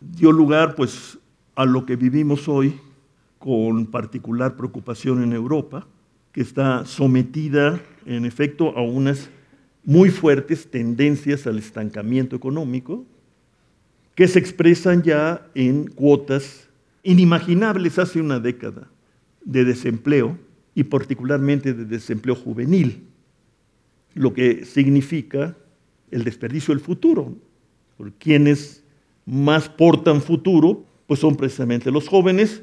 dio 0.00 0.32
lugar 0.32 0.74
pues 0.74 1.18
a 1.54 1.64
lo 1.64 1.86
que 1.86 1.96
vivimos 1.96 2.48
hoy 2.48 2.78
con 3.38 3.86
particular 3.86 4.56
preocupación 4.56 5.22
en 5.22 5.32
Europa, 5.32 5.86
que 6.32 6.40
está 6.40 6.84
sometida 6.84 7.80
en 8.06 8.24
efecto 8.24 8.76
a 8.76 8.82
unas 8.82 9.30
muy 9.84 10.10
fuertes 10.10 10.70
tendencias 10.70 11.46
al 11.46 11.58
estancamiento 11.58 12.36
económico, 12.36 13.06
que 14.14 14.28
se 14.28 14.38
expresan 14.38 15.02
ya 15.02 15.46
en 15.54 15.86
cuotas 15.86 16.68
inimaginables 17.02 17.98
hace 17.98 18.20
una 18.20 18.40
década 18.40 18.90
de 19.44 19.64
desempleo 19.64 20.36
y 20.74 20.84
particularmente 20.84 21.72
de 21.72 21.84
desempleo 21.84 22.34
juvenil, 22.34 23.04
lo 24.14 24.34
que 24.34 24.64
significa 24.64 25.56
el 26.10 26.24
desperdicio 26.24 26.74
del 26.74 26.82
futuro. 26.82 27.34
Por 27.96 28.12
quienes 28.12 28.82
más 29.24 29.68
portan 29.68 30.20
futuro, 30.20 30.84
pues 31.06 31.20
son 31.20 31.36
precisamente 31.36 31.90
los 31.90 32.08
jóvenes 32.08 32.62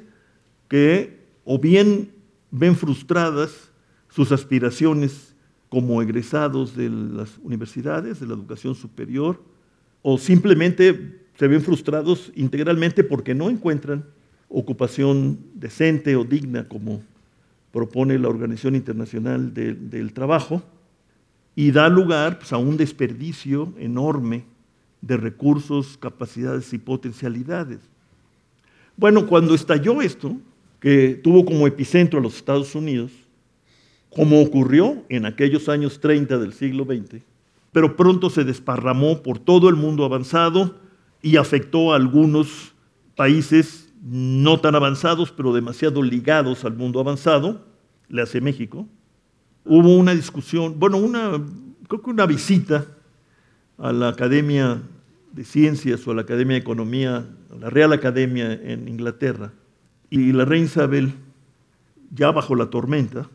que 0.76 1.22
o 1.46 1.58
bien 1.58 2.12
ven 2.52 2.76
frustradas 2.76 3.72
sus 4.10 4.34
aspiraciones 4.34 5.34
como 5.70 6.02
egresados 6.02 6.76
de 6.76 6.90
las 6.90 7.38
universidades, 7.42 8.20
de 8.20 8.28
la 8.28 8.34
educación 8.34 8.76
superior, 8.76 9.42
o 10.02 10.18
simplemente 10.18 11.22
se 11.40 11.48
ven 11.48 11.62
frustrados 11.62 12.30
integralmente 12.36 13.06
porque 13.06 13.34
no 13.34 13.50
encuentran 13.50 14.04
ocupación 14.50 15.40
decente 15.54 16.18
o 16.18 16.26
digna 16.26 16.68
como 16.68 17.02
propone 17.72 18.20
la 18.20 18.28
Organización 18.28 18.76
Internacional 18.76 19.54
del 19.54 20.12
Trabajo, 20.12 20.62
y 21.56 21.72
da 21.72 21.88
lugar 21.88 22.40
pues, 22.40 22.52
a 22.52 22.58
un 22.58 22.76
desperdicio 22.76 23.74
enorme 23.78 24.44
de 25.00 25.16
recursos, 25.16 25.98
capacidades 25.98 26.74
y 26.74 26.80
potencialidades. 26.80 27.80
Bueno, 28.98 29.26
cuando 29.26 29.56
estalló 29.56 30.02
esto, 30.02 30.38
que 30.86 31.20
tuvo 31.24 31.46
como 31.46 31.66
epicentro 31.66 32.20
a 32.20 32.22
los 32.22 32.36
Estados 32.36 32.76
Unidos, 32.76 33.12
como 34.12 34.40
ocurrió 34.40 35.04
en 35.10 35.26
aquellos 35.26 35.68
años 35.68 36.00
30 36.00 36.38
del 36.38 36.54
siglo 36.54 36.86
XX, 36.86 37.24
pero 37.72 37.96
pronto 37.96 38.30
se 38.30 38.44
desparramó 38.44 39.24
por 39.24 39.40
todo 39.40 39.68
el 39.68 39.78
mundo 39.78 40.06
avanzado 40.06 40.76
y 41.24 41.38
afectó 41.38 41.92
a 41.92 41.96
algunos 41.96 42.76
países 43.16 43.92
no 44.04 44.60
tan 44.60 44.76
avanzados, 44.76 45.32
pero 45.32 45.56
demasiado 45.56 46.04
ligados 46.04 46.66
al 46.66 46.76
mundo 46.76 47.00
avanzado, 47.00 47.66
le 48.08 48.22
hace 48.22 48.40
México. 48.40 48.88
Hubo 49.66 49.98
una 49.98 50.14
discusión, 50.14 50.76
bueno, 50.78 50.98
una, 50.98 51.44
creo 51.88 52.04
que 52.04 52.12
una 52.12 52.28
visita 52.28 52.86
a 53.80 53.92
la 53.92 54.10
Academia 54.10 54.84
de 55.32 55.46
Ciencias 55.46 56.08
o 56.08 56.12
a 56.12 56.14
la 56.14 56.22
Academia 56.22 56.54
de 56.54 56.62
Economía, 56.62 57.28
a 57.52 57.56
la 57.56 57.72
Real 57.72 57.92
Academia 57.92 58.54
en 58.54 58.88
Inglaterra, 58.88 59.52
y 60.10 60.32
la 60.32 60.46
reina 60.46 60.66
Isabel, 60.66 61.14
ya 62.14 62.32
bajo 62.32 62.56
la 62.56 62.70
tormenta 62.70 63.30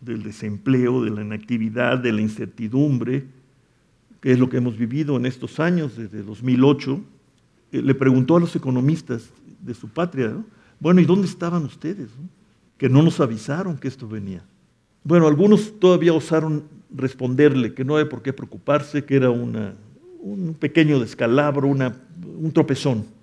del 0.00 0.22
desempleo, 0.22 1.04
de 1.04 1.10
la 1.10 1.22
inactividad, 1.22 1.98
de 1.98 2.12
la 2.12 2.20
incertidumbre, 2.20 3.26
que 4.20 4.32
es 4.32 4.38
lo 4.38 4.48
que 4.48 4.58
hemos 4.58 4.76
vivido 4.76 5.16
en 5.16 5.26
estos 5.26 5.60
años, 5.60 5.96
desde 5.96 6.22
2008, 6.22 7.00
eh, 7.72 7.82
le 7.82 7.94
preguntó 7.94 8.36
a 8.36 8.40
los 8.40 8.54
economistas 8.56 9.30
de 9.60 9.74
su 9.74 9.88
patria, 9.88 10.34
bueno, 10.78 11.00
¿y 11.00 11.04
dónde 11.04 11.26
estaban 11.26 11.64
ustedes? 11.64 12.08
Que 12.78 12.88
no 12.88 13.02
nos 13.02 13.20
avisaron 13.20 13.76
que 13.76 13.88
esto 13.88 14.08
venía. 14.08 14.42
Bueno, 15.04 15.26
algunos 15.26 15.78
todavía 15.78 16.12
osaron 16.12 16.64
responderle 16.94 17.74
que 17.74 17.84
no 17.84 17.96
hay 17.96 18.06
por 18.06 18.22
qué 18.22 18.32
preocuparse, 18.32 19.04
que 19.04 19.16
era 19.16 19.30
un 19.30 20.56
pequeño 20.58 20.98
descalabro, 20.98 21.68
un 21.68 22.52
tropezón 22.52 23.19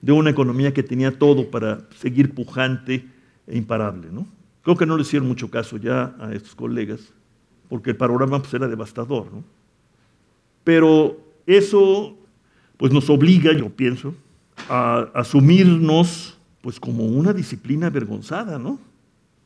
de 0.00 0.12
una 0.12 0.30
economía 0.30 0.72
que 0.72 0.82
tenía 0.82 1.18
todo 1.18 1.50
para 1.50 1.86
seguir 1.96 2.34
pujante 2.34 3.06
e 3.46 3.56
imparable. 3.56 4.08
¿no? 4.10 4.26
Creo 4.62 4.76
que 4.76 4.86
no 4.86 4.96
le 4.96 5.02
hicieron 5.02 5.28
mucho 5.28 5.50
caso 5.50 5.76
ya 5.76 6.14
a 6.18 6.32
estos 6.32 6.54
colegas, 6.54 7.12
porque 7.68 7.90
el 7.90 7.96
panorama 7.96 8.40
pues, 8.40 8.52
era 8.54 8.68
devastador. 8.68 9.32
¿no? 9.32 9.44
Pero 10.64 11.18
eso 11.46 12.16
pues, 12.76 12.92
nos 12.92 13.10
obliga, 13.10 13.52
yo 13.52 13.68
pienso, 13.68 14.14
a 14.68 15.10
asumirnos 15.14 16.38
pues, 16.60 16.80
como 16.80 17.04
una 17.04 17.32
disciplina 17.32 17.88
avergonzada, 17.88 18.58
¿no? 18.58 18.78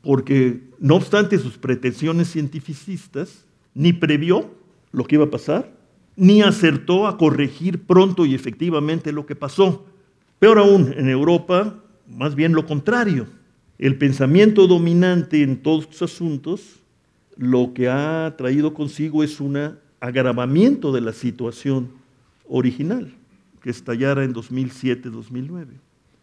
porque 0.04 0.60
no 0.78 0.96
obstante 0.96 1.38
sus 1.38 1.56
pretensiones 1.56 2.30
cientificistas, 2.30 3.46
ni 3.74 3.92
previó 3.92 4.54
lo 4.92 5.04
que 5.04 5.16
iba 5.16 5.24
a 5.24 5.30
pasar, 5.30 5.72
ni 6.14 6.42
acertó 6.42 7.08
a 7.08 7.16
corregir 7.16 7.82
pronto 7.84 8.26
y 8.26 8.34
efectivamente 8.34 9.12
lo 9.12 9.26
que 9.26 9.34
pasó. 9.34 9.86
Peor 10.44 10.58
aún, 10.58 10.92
en 10.94 11.08
Europa, 11.08 11.74
más 12.06 12.34
bien 12.34 12.52
lo 12.52 12.66
contrario. 12.66 13.26
El 13.78 13.96
pensamiento 13.96 14.66
dominante 14.66 15.42
en 15.42 15.62
todos 15.62 15.84
estos 15.84 16.12
asuntos 16.12 16.82
lo 17.38 17.72
que 17.72 17.88
ha 17.88 18.34
traído 18.36 18.74
consigo 18.74 19.24
es 19.24 19.40
un 19.40 19.78
agravamiento 20.00 20.92
de 20.92 21.00
la 21.00 21.14
situación 21.14 21.92
original 22.46 23.10
que 23.62 23.70
estallara 23.70 24.22
en 24.22 24.34
2007-2009, 24.34 25.66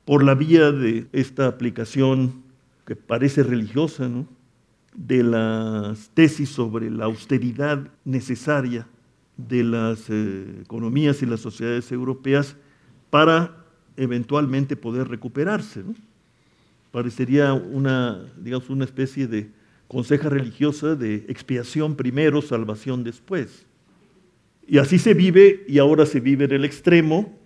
por 0.06 0.24
la 0.24 0.36
vía 0.36 0.72
de 0.72 1.08
esta 1.14 1.48
aplicación 1.48 2.44
que 2.86 2.96
parece 2.96 3.42
religiosa, 3.42 4.08
de 4.94 5.24
las 5.24 6.12
tesis 6.14 6.50
sobre 6.50 6.92
la 6.92 7.06
austeridad 7.06 7.88
necesaria 8.06 8.86
de 9.36 9.64
las 9.64 10.12
eh, 10.12 10.60
economías 10.62 11.24
y 11.24 11.26
las 11.26 11.40
sociedades 11.40 11.92
europeas 11.92 12.56
para 13.10 13.61
eventualmente 14.02 14.76
poder 14.76 15.08
recuperarse. 15.08 15.84
Parecería 16.92 17.54
una, 17.54 18.20
digamos, 18.38 18.70
una 18.70 18.84
especie 18.84 19.28
de 19.28 19.50
conseja 19.88 20.28
religiosa 20.28 20.96
de 20.96 21.26
expiación 21.28 21.96
primero, 21.96 22.42
salvación 22.42 23.04
después. 23.04 23.66
Y 24.68 24.80
así 24.80 24.98
se 24.98 25.14
vive 25.14 25.64
y 25.68 25.78
ahora 25.78 26.08
se 26.08 26.20
vive 26.20 26.46
en 26.46 26.52
el 26.52 26.66
extremo. 26.66 27.38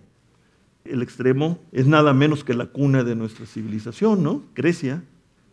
El 0.84 1.02
extremo 1.02 1.58
es 1.72 1.86
nada 1.86 2.14
menos 2.14 2.42
que 2.42 2.54
la 2.54 2.66
cuna 2.66 3.04
de 3.04 3.16
nuestra 3.16 3.44
civilización, 3.44 4.22
¿no? 4.22 4.42
Grecia. 4.54 5.02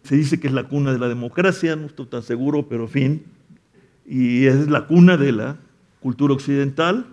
Se 0.04 0.16
dice 0.16 0.40
que 0.40 0.48
es 0.48 0.54
la 0.54 0.68
cuna 0.70 0.94
de 0.94 1.00
la 1.00 1.10
democracia, 1.10 1.76
no 1.76 1.88
estoy 1.88 2.06
tan 2.06 2.24
seguro, 2.24 2.68
pero 2.70 2.84
en 2.84 2.90
fin. 2.90 3.24
Y 4.06 4.46
es 4.46 4.70
la 4.70 4.88
cuna 4.88 5.18
de 5.18 5.32
la 5.34 5.58
cultura 6.00 6.34
occidental. 6.34 7.08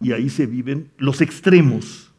Y 0.00 0.12
ahí 0.12 0.30
se 0.30 0.46
viven 0.46 0.90
los 0.98 1.20
extremos 1.20 2.09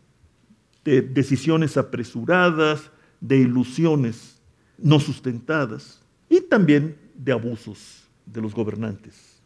de 0.84 1.02
decisiones 1.02 1.78
apresuradas, 1.78 2.92
de 3.20 3.38
ilusiones 3.38 4.42
no 4.78 5.00
sustentadas 5.00 6.02
y 6.30 6.42
también 6.42 6.98
de 7.16 7.32
abusos 7.32 8.08
de 8.26 8.42
los 8.42 8.54
gobernantes. 8.54 9.42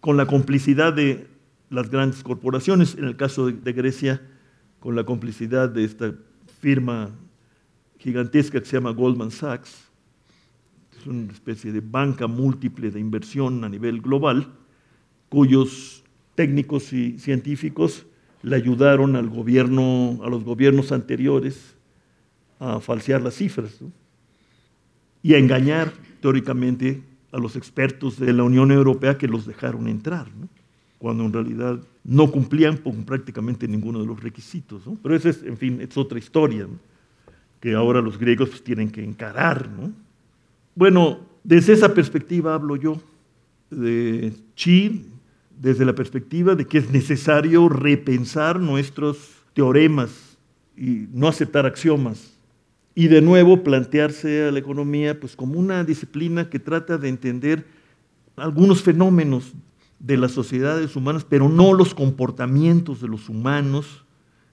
Con 0.00 0.16
la 0.16 0.26
complicidad 0.26 0.92
de 0.92 1.26
las 1.70 1.90
grandes 1.90 2.22
corporaciones, 2.22 2.94
en 2.96 3.04
el 3.04 3.16
caso 3.16 3.46
de 3.50 3.72
Grecia, 3.72 4.22
con 4.80 4.94
la 4.94 5.04
complicidad 5.04 5.68
de 5.68 5.84
esta 5.84 6.14
firma 6.60 7.10
gigantesca 7.98 8.60
que 8.60 8.66
se 8.66 8.76
llama 8.76 8.90
Goldman 8.90 9.30
Sachs, 9.30 9.86
es 10.98 11.06
una 11.06 11.32
especie 11.32 11.72
de 11.72 11.80
banca 11.80 12.26
múltiple 12.26 12.90
de 12.90 13.00
inversión 13.00 13.64
a 13.64 13.68
nivel 13.68 14.00
global, 14.00 14.52
cuyos 15.28 16.04
técnicos 16.34 16.92
y 16.92 17.18
científicos 17.18 18.06
le 18.46 18.54
ayudaron 18.54 19.16
al 19.16 19.28
gobierno, 19.28 20.20
a 20.22 20.30
los 20.30 20.44
gobiernos 20.44 20.92
anteriores 20.92 21.74
a 22.60 22.78
falsear 22.78 23.20
las 23.20 23.34
cifras 23.34 23.80
y 25.20 25.34
a 25.34 25.38
engañar 25.38 25.92
teóricamente 26.20 27.02
a 27.32 27.38
los 27.38 27.56
expertos 27.56 28.20
de 28.20 28.32
la 28.32 28.44
Unión 28.44 28.70
Europea 28.70 29.18
que 29.18 29.26
los 29.26 29.46
dejaron 29.46 29.88
entrar, 29.88 30.28
cuando 30.98 31.24
en 31.24 31.32
realidad 31.32 31.80
no 32.04 32.30
cumplían 32.30 32.76
con 32.76 33.04
prácticamente 33.04 33.66
ninguno 33.66 33.98
de 33.98 34.06
los 34.06 34.22
requisitos. 34.22 34.82
Pero 35.02 35.16
esa 35.16 35.30
es, 35.30 35.42
en 35.42 35.56
fin, 35.56 35.80
es 35.80 35.96
otra 35.96 36.20
historia 36.20 36.68
que 37.58 37.74
ahora 37.74 38.00
los 38.00 38.16
griegos 38.16 38.50
pues, 38.50 38.62
tienen 38.62 38.92
que 38.92 39.02
encarar. 39.02 39.68
Bueno, 40.76 41.18
desde 41.42 41.72
esa 41.72 41.92
perspectiva 41.92 42.54
hablo 42.54 42.76
yo 42.76 43.02
de 43.70 44.32
Chi, 44.54 45.04
desde 45.60 45.84
la 45.84 45.94
perspectiva 45.94 46.54
de 46.54 46.66
que 46.66 46.78
es 46.78 46.90
necesario 46.90 47.68
repensar 47.68 48.60
nuestros 48.60 49.18
teoremas 49.54 50.36
y 50.76 51.08
no 51.12 51.28
aceptar 51.28 51.66
axiomas. 51.66 52.38
Y 52.94 53.08
de 53.08 53.20
nuevo 53.20 53.62
plantearse 53.62 54.48
a 54.48 54.52
la 54.52 54.58
economía 54.58 55.18
pues, 55.18 55.36
como 55.36 55.58
una 55.58 55.84
disciplina 55.84 56.48
que 56.48 56.58
trata 56.58 56.98
de 56.98 57.08
entender 57.08 57.66
algunos 58.36 58.82
fenómenos 58.82 59.52
de 59.98 60.16
las 60.16 60.32
sociedades 60.32 60.94
humanas, 60.96 61.24
pero 61.24 61.48
no 61.48 61.72
los 61.72 61.94
comportamientos 61.94 63.00
de 63.00 63.08
los 63.08 63.28
humanos, 63.28 64.04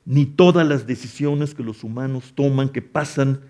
ni 0.05 0.25
todas 0.25 0.67
las 0.67 0.87
decisiones 0.87 1.53
que 1.53 1.63
los 1.63 1.83
humanos 1.83 2.33
toman 2.35 2.69
que 2.69 2.81
pasan 2.81 3.41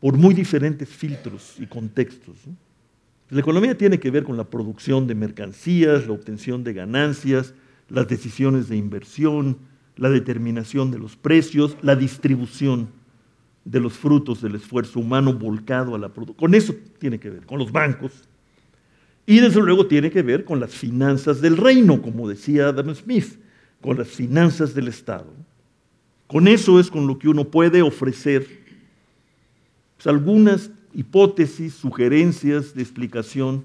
por 0.00 0.16
muy 0.16 0.34
diferentes 0.34 0.88
filtros 0.88 1.54
y 1.58 1.66
contextos. 1.66 2.36
La 3.30 3.40
economía 3.40 3.78
tiene 3.78 4.00
que 4.00 4.10
ver 4.10 4.24
con 4.24 4.36
la 4.36 4.50
producción 4.50 5.06
de 5.06 5.14
mercancías, 5.14 6.06
la 6.06 6.12
obtención 6.12 6.64
de 6.64 6.72
ganancias, 6.72 7.54
las 7.88 8.08
decisiones 8.08 8.68
de 8.68 8.76
inversión, 8.76 9.58
la 9.96 10.10
determinación 10.10 10.90
de 10.90 10.98
los 10.98 11.16
precios, 11.16 11.76
la 11.82 11.94
distribución 11.94 12.88
de 13.64 13.78
los 13.78 13.92
frutos 13.92 14.42
del 14.42 14.56
esfuerzo 14.56 14.98
humano 14.98 15.32
volcado 15.32 15.94
a 15.94 15.98
la 15.98 16.08
producción. 16.08 16.36
Con 16.38 16.54
eso 16.54 16.74
tiene 16.98 17.20
que 17.20 17.30
ver, 17.30 17.46
con 17.46 17.58
los 17.58 17.70
bancos. 17.70 18.12
Y 19.26 19.38
desde 19.38 19.60
luego 19.60 19.86
tiene 19.86 20.10
que 20.10 20.22
ver 20.22 20.44
con 20.44 20.58
las 20.58 20.74
finanzas 20.74 21.40
del 21.40 21.56
reino, 21.56 22.02
como 22.02 22.28
decía 22.28 22.68
Adam 22.68 22.92
Smith, 22.94 23.38
con 23.80 23.96
las 23.96 24.08
finanzas 24.08 24.74
del 24.74 24.88
Estado. 24.88 25.32
Con 26.26 26.48
eso 26.48 26.80
es 26.80 26.90
con 26.90 27.06
lo 27.06 27.18
que 27.18 27.28
uno 27.28 27.44
puede 27.44 27.82
ofrecer 27.82 28.46
pues, 29.96 30.06
algunas 30.08 30.70
hipótesis, 30.94 31.74
sugerencias 31.74 32.74
de 32.74 32.82
explicación 32.82 33.64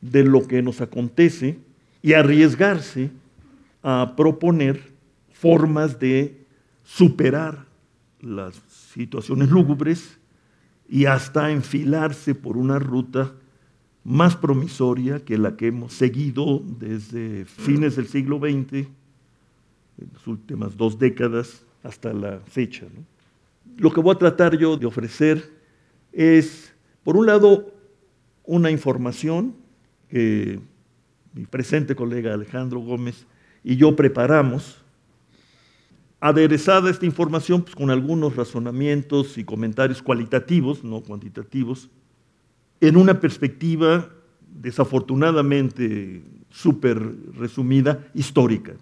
de 0.00 0.24
lo 0.24 0.46
que 0.46 0.62
nos 0.62 0.80
acontece 0.80 1.58
y 2.02 2.12
arriesgarse 2.14 3.10
a 3.82 4.14
proponer 4.16 4.92
formas 5.32 5.98
de 5.98 6.44
superar 6.84 7.66
las 8.20 8.54
situaciones 8.94 9.50
lúgubres 9.50 10.18
y 10.88 11.06
hasta 11.06 11.50
enfilarse 11.50 12.34
por 12.34 12.56
una 12.56 12.78
ruta 12.78 13.32
más 14.04 14.36
promisoria 14.36 15.24
que 15.24 15.38
la 15.38 15.56
que 15.56 15.68
hemos 15.68 15.92
seguido 15.92 16.62
desde 16.78 17.44
fines 17.44 17.96
del 17.96 18.08
siglo 18.08 18.38
XX, 18.38 18.72
en 18.72 20.10
las 20.12 20.26
últimas 20.26 20.76
dos 20.76 20.98
décadas 20.98 21.62
hasta 21.82 22.12
la 22.12 22.40
fecha. 22.40 22.86
Lo 23.76 23.92
que 23.92 24.00
voy 24.00 24.14
a 24.14 24.18
tratar 24.18 24.56
yo 24.58 24.76
de 24.76 24.86
ofrecer 24.86 25.61
es, 26.12 26.72
por 27.04 27.16
un 27.16 27.26
lado, 27.26 27.72
una 28.44 28.70
información 28.70 29.54
que 30.08 30.60
mi 31.34 31.46
presente 31.46 31.94
colega 31.94 32.34
Alejandro 32.34 32.80
Gómez 32.80 33.26
y 33.64 33.76
yo 33.76 33.96
preparamos, 33.96 34.78
aderezada 36.20 36.90
esta 36.90 37.06
información 37.06 37.62
pues, 37.62 37.74
con 37.74 37.90
algunos 37.90 38.36
razonamientos 38.36 39.38
y 39.38 39.44
comentarios 39.44 40.02
cualitativos, 40.02 40.84
no 40.84 41.00
cuantitativos, 41.00 41.90
en 42.80 42.96
una 42.96 43.18
perspectiva 43.18 44.10
desafortunadamente 44.48 46.22
súper 46.50 47.00
resumida, 47.34 48.06
histórica. 48.14 48.74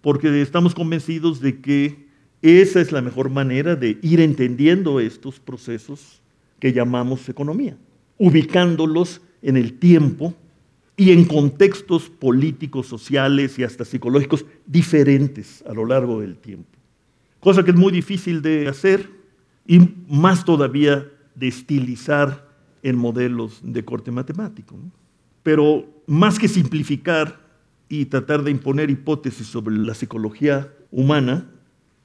Porque 0.00 0.40
estamos 0.40 0.74
convencidos 0.74 1.40
de 1.40 1.60
que 1.60 2.08
esa 2.42 2.80
es 2.80 2.90
la 2.90 3.02
mejor 3.02 3.28
manera 3.28 3.76
de 3.76 3.98
ir 4.02 4.20
entendiendo 4.20 4.98
estos 4.98 5.38
procesos 5.38 6.22
que 6.60 6.72
llamamos 6.72 7.28
economía, 7.28 7.76
ubicándolos 8.18 9.20
en 9.42 9.56
el 9.56 9.78
tiempo 9.78 10.34
y 10.96 11.12
en 11.12 11.24
contextos 11.24 12.10
políticos, 12.10 12.86
sociales 12.86 13.58
y 13.58 13.64
hasta 13.64 13.84
psicológicos 13.84 14.44
diferentes 14.66 15.64
a 15.66 15.72
lo 15.72 15.86
largo 15.86 16.20
del 16.20 16.36
tiempo. 16.36 16.68
Cosa 17.40 17.64
que 17.64 17.70
es 17.70 17.76
muy 17.76 17.90
difícil 17.90 18.42
de 18.42 18.68
hacer 18.68 19.08
y 19.66 19.80
más 20.08 20.44
todavía 20.44 21.10
de 21.34 21.48
estilizar 21.48 22.46
en 22.82 22.96
modelos 22.96 23.60
de 23.62 23.84
corte 23.84 24.10
matemático. 24.10 24.76
Pero 25.42 25.86
más 26.06 26.38
que 26.38 26.48
simplificar 26.48 27.40
y 27.88 28.04
tratar 28.04 28.42
de 28.42 28.50
imponer 28.50 28.90
hipótesis 28.90 29.46
sobre 29.46 29.76
la 29.76 29.94
psicología 29.94 30.70
humana, 30.90 31.50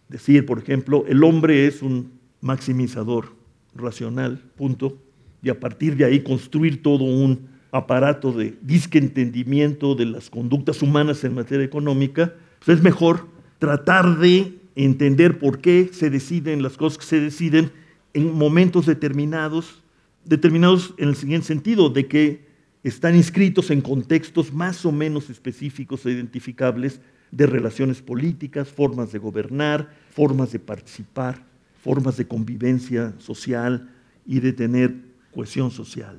decir, 0.08 0.46
por 0.46 0.60
ejemplo, 0.60 1.04
el 1.08 1.24
hombre 1.24 1.68
es 1.68 1.82
un 1.82 2.14
maximizador 2.40 3.35
racional, 3.76 4.42
punto, 4.56 4.98
y 5.44 5.50
a 5.50 5.60
partir 5.60 5.96
de 5.96 6.06
ahí 6.06 6.22
construir 6.22 6.82
todo 6.82 7.04
un 7.04 7.48
aparato 7.72 8.32
de 8.32 8.58
disque 8.62 8.98
entendimiento 8.98 9.96
de 9.96 10.06
las 10.06 10.30
conductas 10.30 10.82
humanas 10.82 11.24
en 11.24 11.36
materia 11.36 11.66
económica, 11.66 12.34
pues 12.64 12.78
es 12.78 12.84
mejor 12.84 13.28
tratar 13.60 14.18
de 14.18 14.54
entender 14.76 15.40
por 15.40 15.60
qué 15.60 15.90
se 15.92 16.10
deciden 16.10 16.64
las 16.64 16.78
cosas 16.78 16.98
que 16.98 17.06
se 17.06 17.20
deciden 17.20 17.72
en 18.14 18.34
momentos 18.34 18.86
determinados, 18.86 19.84
determinados 20.24 20.94
en 20.98 21.10
el 21.10 21.16
siguiente 21.16 21.48
sentido, 21.48 21.90
de 21.90 22.08
que 22.08 22.46
están 22.84 23.16
inscritos 23.16 23.72
en 23.72 23.82
contextos 23.82 24.54
más 24.54 24.86
o 24.86 24.92
menos 24.92 25.30
específicos 25.30 26.06
e 26.06 26.12
identificables 26.12 27.02
de 27.32 27.46
relaciones 27.46 28.02
políticas, 28.02 28.70
formas 28.70 29.12
de 29.12 29.20
gobernar, 29.20 29.92
formas 30.12 30.52
de 30.52 30.60
participar, 30.60 31.44
formas 31.86 32.18
de 32.18 32.28
convivencia 32.28 33.14
social 33.20 33.88
y 34.26 34.40
de 34.40 34.54
tener 34.54 34.96
cohesión 35.32 35.70
social. 35.70 36.18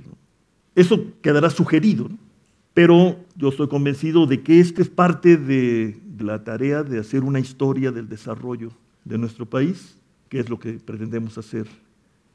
Eso 0.76 1.10
quedará 1.20 1.50
sugerido, 1.50 2.08
pero 2.72 3.18
yo 3.34 3.48
estoy 3.48 3.66
convencido 3.66 4.26
de 4.26 4.42
que 4.44 4.60
esta 4.60 4.80
es 4.80 4.88
parte 4.88 5.36
de, 5.36 5.98
la 6.20 6.44
tarea 6.44 6.84
de 6.84 7.00
hacer 7.00 7.24
una 7.24 7.40
historia 7.40 7.90
del 7.90 8.08
desarrollo 8.08 8.70
de 9.04 9.18
nuestro 9.18 9.44
país, 9.44 9.98
que 10.28 10.38
es 10.38 10.48
lo 10.48 10.56
que 10.60 10.74
pretendemos 10.74 11.36
hacer 11.36 11.66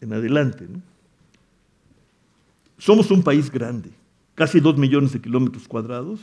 en 0.01 0.11
adelante. 0.11 0.67
Somos 2.77 3.11
un 3.11 3.23
país 3.23 3.49
grande, 3.49 3.91
casi 4.35 4.59
dos 4.59 4.77
millones 4.77 5.13
de 5.13 5.21
kilómetros 5.21 5.69
cuadrados 5.69 6.19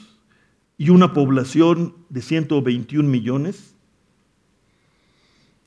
y 0.77 0.91
una 0.91 1.15
población 1.15 1.95
de 2.11 2.21
121 2.21 3.09
millones 3.09 3.75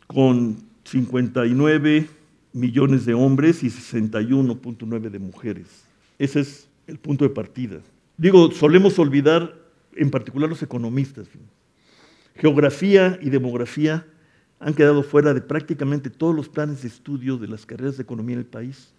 con 0.06 0.71
59 0.92 2.10
millones 2.52 3.06
de 3.06 3.14
hombres 3.14 3.64
y 3.64 3.68
61.9 3.68 5.10
de 5.10 5.20
mujeres. 5.20 5.86
Ese 6.20 6.42
es 6.42 6.68
el 6.86 6.98
punto 6.98 7.24
de 7.24 7.30
partida. 7.30 7.80
Digo, 8.18 8.52
solemos 8.52 9.00
olvidar 9.00 9.58
en 9.96 10.12
particular 10.12 10.50
los 10.50 10.62
economistas. 10.62 11.30
Geografía 12.36 13.18
y 13.22 13.30
demografía 13.30 14.06
han 14.60 14.74
quedado 14.74 15.02
fuera 15.02 15.34
de 15.34 15.40
prácticamente 15.40 16.10
todos 16.10 16.36
los 16.36 16.50
planes 16.50 16.82
de 16.82 16.90
estudio 16.90 17.38
de 17.38 17.48
las 17.48 17.66
carreras 17.66 17.96
de 17.96 18.04
economía 18.04 18.34
en 18.34 18.40
el 18.40 18.46
país. 18.46 18.94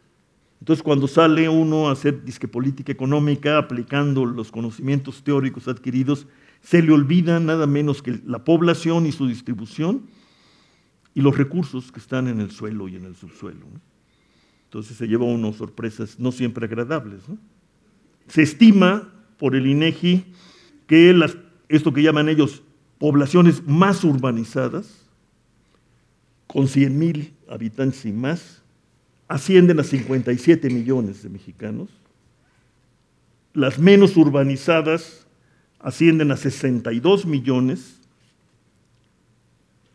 Entonces, 0.61 0.83
cuando 0.83 1.07
sale 1.07 1.47
uno 1.49 1.89
a 1.89 1.93
hacer 1.93 2.25
disque 2.25 2.49
política 2.49 2.91
económica 2.91 3.59
aplicando 3.59 4.25
los 4.25 4.51
conocimientos 4.51 5.23
teóricos 5.23 5.69
adquiridos, 5.69 6.27
se 6.63 6.81
le 6.81 6.93
olvida 6.93 7.39
nada 7.39 7.67
menos 7.67 8.01
que 8.01 8.19
la 8.25 8.45
población 8.45 9.05
y 9.05 9.13
su 9.13 9.27
distribución 9.27 10.05
y 11.15 11.21
los 11.21 11.37
recursos 11.37 11.93
que 11.93 12.01
están 12.01 12.29
en 12.29 12.41
el 12.41 12.51
suelo 12.51 12.89
y 12.89 12.97
en 12.97 13.05
el 13.05 13.17
subsuelo. 13.17 13.67
Entonces 14.65 14.97
se 14.97 15.07
lleva 15.07 15.25
uno 15.25 15.53
sorpresas 15.53 16.19
no 16.19 16.33
siempre 16.33 16.65
agradables. 16.65 17.23
Se 18.27 18.43
estima 18.43 19.13
por 19.39 19.55
el 19.55 19.67
INEGI 19.67 20.25
que 20.87 21.13
las, 21.13 21.37
esto 21.69 21.93
que 21.93 22.03
llaman 22.03 22.29
ellos 22.29 22.63
poblaciones 22.99 23.67
más 23.67 24.05
urbanizadas, 24.05 25.07
con 26.47 26.69
100 26.69 26.99
mil 26.99 27.35
habitantes 27.49 28.05
y 28.05 28.13
más, 28.13 28.63
ascienden 29.27 29.81
a 29.81 29.85
57 29.85 30.71
millones 30.71 31.23
de 31.23 31.31
mexicanos. 31.31 31.89
Las 33.55 33.79
menos 33.79 34.17
urbanizadas 34.17 35.27
ascienden 35.81 36.31
a 36.31 36.37
62 36.37 37.27
millones, 37.27 38.02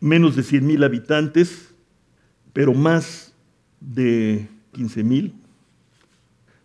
menos 0.00 0.36
de 0.36 0.42
100 0.42 0.66
mil 0.66 0.84
habitantes, 0.84 1.74
pero 2.52 2.74
más 2.74 3.34
de 3.80 4.48
15 4.72 5.04
mil. 5.04 5.34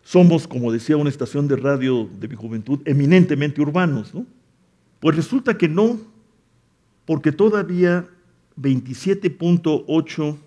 Somos, 0.01 0.47
como 0.47 0.71
decía 0.71 0.97
una 0.97 1.09
estación 1.09 1.47
de 1.47 1.55
radio 1.55 2.09
de 2.19 2.27
mi 2.27 2.35
juventud, 2.35 2.79
eminentemente 2.85 3.61
urbanos, 3.61 4.13
¿no? 4.13 4.25
Pues 4.99 5.15
resulta 5.15 5.57
que 5.57 5.67
no, 5.67 5.99
porque 7.05 7.31
todavía 7.31 8.07
27.8 8.57 10.37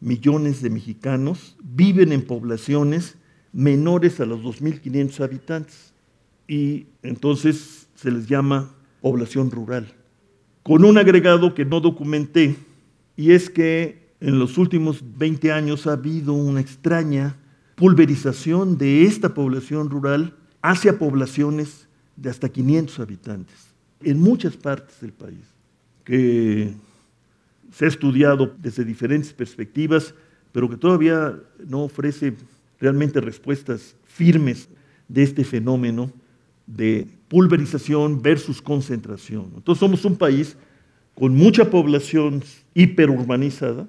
millones 0.00 0.62
de 0.62 0.70
mexicanos 0.70 1.56
viven 1.62 2.12
en 2.12 2.22
poblaciones 2.22 3.16
menores 3.52 4.20
a 4.20 4.26
los 4.26 4.40
2.500 4.40 5.20
habitantes 5.24 5.92
y 6.46 6.86
entonces 7.02 7.88
se 7.94 8.10
les 8.10 8.28
llama 8.28 8.70
población 9.00 9.50
rural. 9.50 9.92
Con 10.68 10.84
un 10.84 10.98
agregado 10.98 11.54
que 11.54 11.64
no 11.64 11.80
documenté 11.80 12.54
y 13.16 13.30
es 13.30 13.48
que 13.48 14.10
en 14.20 14.38
los 14.38 14.58
últimos 14.58 15.02
20 15.16 15.50
años 15.50 15.86
ha 15.86 15.94
habido 15.94 16.34
una 16.34 16.60
extraña 16.60 17.36
pulverización 17.74 18.76
de 18.76 19.04
esta 19.04 19.32
población 19.32 19.88
rural 19.88 20.36
hacia 20.60 20.98
poblaciones 20.98 21.88
de 22.16 22.28
hasta 22.28 22.50
500 22.50 23.00
habitantes 23.00 23.56
en 24.02 24.20
muchas 24.20 24.58
partes 24.58 25.00
del 25.00 25.14
país, 25.14 25.40
que 26.04 26.74
se 27.72 27.86
ha 27.86 27.88
estudiado 27.88 28.54
desde 28.58 28.84
diferentes 28.84 29.32
perspectivas, 29.32 30.14
pero 30.52 30.68
que 30.68 30.76
todavía 30.76 31.34
no 31.66 31.84
ofrece 31.84 32.34
realmente 32.78 33.22
respuestas 33.22 33.96
firmes 34.04 34.68
de 35.08 35.22
este 35.22 35.44
fenómeno 35.44 36.12
de 36.66 37.08
pulverización 37.28 38.22
versus 38.22 38.60
concentración. 38.60 39.52
Entonces 39.56 39.80
somos 39.80 40.04
un 40.04 40.16
país 40.16 40.56
con 41.14 41.34
mucha 41.34 41.70
población 41.70 42.42
hiperurbanizada, 42.74 43.86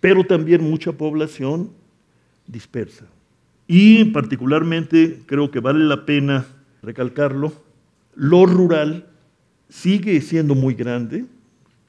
pero 0.00 0.24
también 0.24 0.62
mucha 0.62 0.92
población 0.92 1.70
dispersa. 2.46 3.06
Y 3.66 4.06
particularmente 4.06 5.22
creo 5.26 5.50
que 5.50 5.60
vale 5.60 5.84
la 5.84 6.04
pena 6.04 6.46
recalcarlo, 6.82 7.52
lo 8.14 8.46
rural 8.46 9.06
sigue 9.68 10.20
siendo 10.20 10.54
muy 10.54 10.74
grande, 10.74 11.24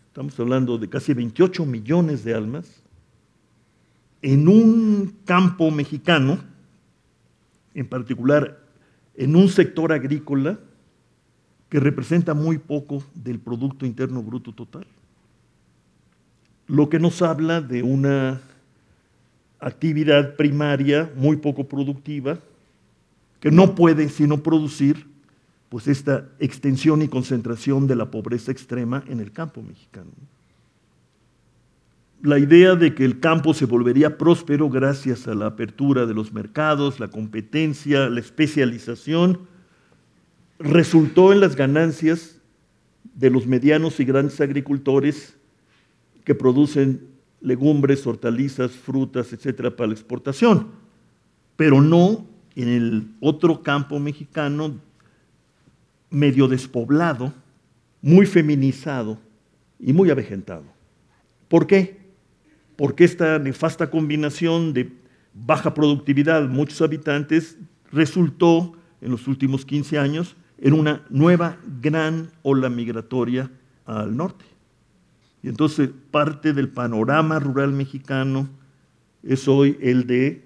estamos 0.07 0.39
hablando 0.39 0.77
de 0.77 0.89
casi 0.89 1.13
28 1.13 1.65
millones 1.65 2.23
de 2.23 2.33
almas, 2.33 2.81
en 4.21 4.47
un 4.47 5.13
campo 5.25 5.69
mexicano, 5.69 6.39
en 7.73 7.87
particular 7.87 8.59
en 9.15 9.35
un 9.35 9.49
sector 9.49 9.91
agrícola 9.91 10.59
que 11.73 11.79
representa 11.79 12.35
muy 12.35 12.59
poco 12.59 13.03
del 13.15 13.39
Producto 13.39 13.87
Interno 13.87 14.21
Bruto 14.21 14.51
total. 14.53 14.85
Lo 16.67 16.87
que 16.87 16.99
nos 16.99 17.23
habla 17.23 17.61
de 17.61 17.81
una 17.81 18.41
actividad 19.59 20.35
primaria 20.35 21.11
muy 21.15 21.37
poco 21.37 21.67
productiva, 21.67 22.37
que 23.39 23.49
no 23.49 23.73
puede 23.73 24.09
sino 24.09 24.43
producir 24.43 25.07
pues 25.69 25.87
esta 25.87 26.29
extensión 26.37 27.01
y 27.01 27.07
concentración 27.07 27.87
de 27.87 27.95
la 27.95 28.11
pobreza 28.11 28.51
extrema 28.51 29.03
en 29.07 29.19
el 29.19 29.31
campo 29.31 29.63
mexicano. 29.63 30.11
La 32.21 32.37
idea 32.37 32.75
de 32.75 32.93
que 32.93 33.03
el 33.03 33.19
campo 33.19 33.55
se 33.55 33.65
volvería 33.65 34.19
próspero 34.19 34.69
gracias 34.69 35.27
a 35.27 35.33
la 35.33 35.47
apertura 35.47 36.05
de 36.05 36.13
los 36.13 36.33
mercados, 36.33 36.99
la 36.99 37.07
competencia, 37.07 38.09
la 38.09 38.19
especialización, 38.19 39.51
resultó 40.63 41.33
en 41.33 41.41
las 41.41 41.55
ganancias 41.57 42.39
de 43.13 43.29
los 43.29 43.45
medianos 43.45 43.99
y 43.99 44.05
grandes 44.05 44.39
agricultores 44.39 45.35
que 46.23 46.33
producen 46.33 47.05
legumbres, 47.41 48.07
hortalizas, 48.07 48.71
frutas, 48.71 49.33
etcétera, 49.33 49.75
para 49.75 49.87
la 49.87 49.93
exportación, 49.93 50.69
pero 51.57 51.81
no 51.81 52.25
en 52.55 52.69
el 52.69 53.07
otro 53.19 53.61
campo 53.61 53.99
mexicano 53.99 54.79
medio 56.09 56.47
despoblado, 56.47 57.33
muy 58.01 58.25
feminizado 58.25 59.19
y 59.79 59.91
muy 59.91 60.09
avejentado. 60.09 60.63
¿Por 61.49 61.67
qué? 61.67 61.99
Porque 62.77 63.03
esta 63.03 63.37
nefasta 63.37 63.89
combinación 63.89 64.71
de 64.71 64.93
baja 65.33 65.73
productividad, 65.73 66.47
muchos 66.47 66.81
habitantes, 66.81 67.57
resultó 67.91 68.73
en 69.01 69.11
los 69.11 69.27
últimos 69.27 69.65
15 69.65 69.99
años 69.99 70.37
en 70.57 70.73
una 70.73 71.03
nueva 71.09 71.57
gran 71.81 72.31
ola 72.41 72.69
migratoria 72.69 73.49
al 73.85 74.15
norte. 74.15 74.45
Y 75.41 75.49
entonces 75.49 75.89
parte 76.11 76.53
del 76.53 76.69
panorama 76.69 77.39
rural 77.39 77.71
mexicano 77.73 78.49
es 79.23 79.47
hoy 79.47 79.77
el 79.81 80.07
de 80.07 80.43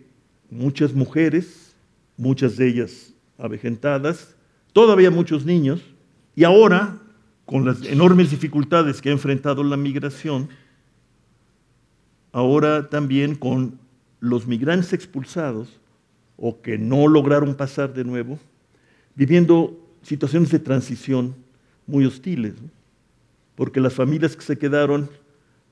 muchas 0.49 0.93
mujeres, 0.93 1.75
muchas 2.17 2.57
de 2.57 2.67
ellas 2.67 3.13
avejentadas, 3.37 4.35
todavía 4.73 5.11
muchos 5.11 5.45
niños, 5.45 5.81
y 6.35 6.43
ahora, 6.43 6.97
con 7.45 7.65
las 7.65 7.83
enormes 7.83 8.31
dificultades 8.31 9.01
que 9.01 9.09
ha 9.09 9.13
enfrentado 9.13 9.63
la 9.63 9.77
migración, 9.77 10.49
ahora 12.31 12.89
también 12.89 13.35
con 13.35 13.79
los 14.19 14.45
migrantes 14.45 14.93
expulsados 14.93 15.79
o 16.37 16.61
que 16.61 16.77
no 16.77 17.07
lograron 17.07 17.55
pasar 17.55 17.93
de 17.93 18.03
nuevo, 18.03 18.39
viviendo 19.15 19.86
situaciones 20.07 20.49
de 20.51 20.59
transición 20.59 21.35
muy 21.85 22.05
hostiles, 22.05 22.53
porque 23.55 23.81
las 23.81 23.93
familias 23.93 24.37
que 24.37 24.41
se 24.41 24.57
quedaron 24.57 25.09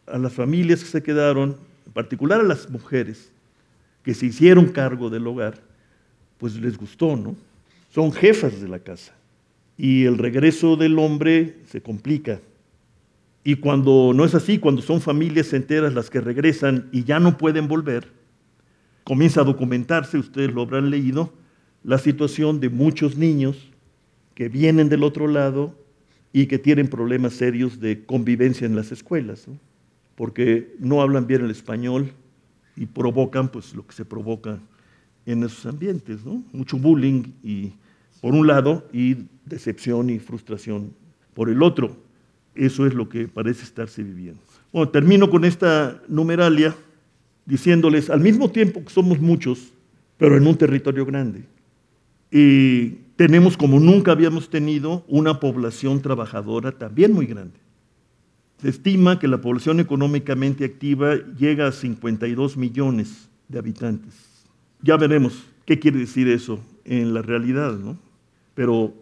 a 0.07 0.17
las 0.17 0.33
familias 0.33 0.83
que 0.83 0.89
se 0.89 1.01
quedaron, 1.01 1.57
en 1.85 1.93
particular 1.93 2.41
a 2.41 2.43
las 2.43 2.69
mujeres 2.69 3.31
que 4.03 4.13
se 4.13 4.25
hicieron 4.25 4.67
cargo 4.67 5.09
del 5.09 5.25
hogar, 5.25 5.55
pues 6.37 6.55
les 6.57 6.77
gustó, 6.77 7.15
¿no? 7.15 7.35
Son 7.89 8.11
jefas 8.11 8.61
de 8.61 8.67
la 8.67 8.79
casa. 8.79 9.13
Y 9.77 10.03
el 10.03 10.17
regreso 10.17 10.75
del 10.75 10.99
hombre 10.99 11.55
se 11.71 11.81
complica. 11.81 12.39
Y 13.43 13.55
cuando 13.55 14.11
no 14.13 14.25
es 14.25 14.35
así, 14.35 14.59
cuando 14.59 14.81
son 14.81 15.01
familias 15.01 15.53
enteras 15.53 15.93
las 15.93 16.09
que 16.09 16.19
regresan 16.21 16.89
y 16.91 17.05
ya 17.05 17.19
no 17.19 17.37
pueden 17.37 17.67
volver, 17.67 18.11
comienza 19.05 19.41
a 19.41 19.45
documentarse, 19.45 20.17
ustedes 20.17 20.53
lo 20.53 20.63
habrán 20.63 20.89
leído, 20.89 21.31
la 21.83 21.99
situación 21.99 22.59
de 22.59 22.69
muchos 22.69 23.15
niños 23.15 23.71
que 24.35 24.49
vienen 24.49 24.89
del 24.89 25.03
otro 25.03 25.27
lado 25.27 25.73
y 26.31 26.45
que 26.47 26.59
tienen 26.59 26.89
problemas 26.89 27.33
serios 27.33 27.79
de 27.79 28.05
convivencia 28.05 28.67
en 28.67 28.75
las 28.75 28.91
escuelas, 28.91 29.47
porque 30.15 30.75
no 30.79 31.01
hablan 31.01 31.25
bien 31.25 31.45
el 31.45 31.51
español 31.51 32.11
y 32.75 32.85
provocan 32.85 33.49
pues, 33.49 33.73
lo 33.73 33.87
que 33.87 33.95
se 33.95 34.05
provoca 34.05 34.59
en 35.25 35.43
esos 35.43 35.65
ambientes, 35.65 36.19
mucho 36.51 36.77
bullying 36.77 37.23
y, 37.41 37.71
por 38.21 38.33
un 38.33 38.45
lado 38.45 38.87
y 38.91 39.15
decepción 39.45 40.09
y 40.09 40.19
frustración 40.19 40.93
por 41.33 41.49
el 41.49 41.63
otro. 41.63 41.95
Eso 42.53 42.85
es 42.85 42.93
lo 42.93 43.07
que 43.09 43.27
parece 43.27 43.63
estarse 43.63 44.03
viviendo. 44.03 44.41
Bueno, 44.71 44.89
termino 44.89 45.29
con 45.29 45.45
esta 45.45 46.01
numeralia 46.07 46.75
diciéndoles, 47.45 48.09
al 48.09 48.19
mismo 48.19 48.49
tiempo 48.49 48.83
que 48.83 48.89
somos 48.89 49.19
muchos, 49.19 49.71
pero 50.17 50.35
en 50.35 50.47
un 50.47 50.57
territorio 50.57 51.05
grande, 51.05 51.43
y 52.31 53.04
tenemos 53.15 53.55
como 53.55 53.79
nunca 53.79 54.11
habíamos 54.11 54.49
tenido 54.49 55.03
una 55.07 55.39
población 55.39 56.01
trabajadora 56.01 56.71
también 56.71 57.13
muy 57.13 57.25
grande. 57.25 57.59
Se 58.61 58.69
estima 58.69 59.19
que 59.19 59.27
la 59.27 59.41
población 59.41 59.79
económicamente 59.79 60.65
activa 60.65 61.15
llega 61.37 61.67
a 61.67 61.71
52 61.71 62.57
millones 62.57 63.29
de 63.47 63.59
habitantes. 63.59 64.13
Ya 64.81 64.97
veremos 64.97 65.43
qué 65.65 65.79
quiere 65.79 65.99
decir 65.99 66.27
eso 66.27 66.59
en 66.83 67.13
la 67.13 67.21
realidad, 67.21 67.73
¿no? 67.73 67.97
Pero 68.53 68.93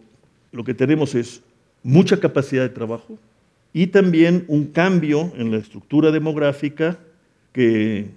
lo 0.52 0.64
que 0.64 0.74
tenemos 0.74 1.14
es 1.14 1.42
mucha 1.82 2.18
capacidad 2.18 2.62
de 2.62 2.68
trabajo 2.70 3.18
y 3.72 3.88
también 3.88 4.44
un 4.48 4.66
cambio 4.66 5.32
en 5.36 5.50
la 5.50 5.58
estructura 5.58 6.10
demográfica 6.10 6.98
que 7.52 8.10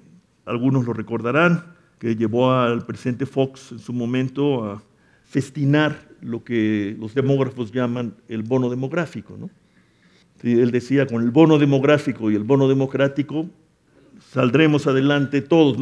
algunos 0.46 0.86
lo 0.86 0.94
recordarán, 0.94 1.76
que 2.00 2.16
llevó 2.16 2.52
al 2.52 2.86
presidente 2.86 3.26
Fox 3.26 3.72
en 3.72 3.80
su 3.80 3.92
momento 3.92 4.64
a 4.64 4.84
festinar 5.28 6.08
lo 6.22 6.44
que 6.44 6.96
los 7.00 7.13
demógrafos 7.13 7.72
llaman 7.72 8.16
el 8.28 8.44
bono 8.44 8.70
demográfico. 8.70 9.38
¿no? 9.38 9.50
él 10.42 10.72
decía, 10.72 11.06
con 11.06 11.22
el 11.22 11.32
bono 11.32 11.58
demográfico 11.58 12.32
y 12.32 12.36
el 12.36 12.44
bono 12.44 12.68
democrático 12.68 13.50
saldremos 14.32 14.88
adelante 14.88 15.42
todos. 15.42 15.78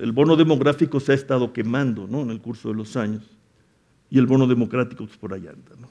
el 0.00 0.12
bono 0.12 0.36
demográfico 0.36 1.00
se 1.00 1.12
ha 1.12 1.14
estado 1.14 1.52
quemando 1.52 2.06
¿no? 2.06 2.22
en 2.22 2.30
el 2.30 2.40
curso 2.40 2.68
de 2.68 2.74
los 2.74 2.96
años 2.96 3.24
y 4.08 4.18
el 4.18 4.26
bono 4.26 4.46
democrático 4.46 5.02
es 5.04 5.10
pues, 5.10 5.18
por 5.18 5.34
allá 5.34 5.50
anda. 5.50 5.72
¿no? 5.80 5.88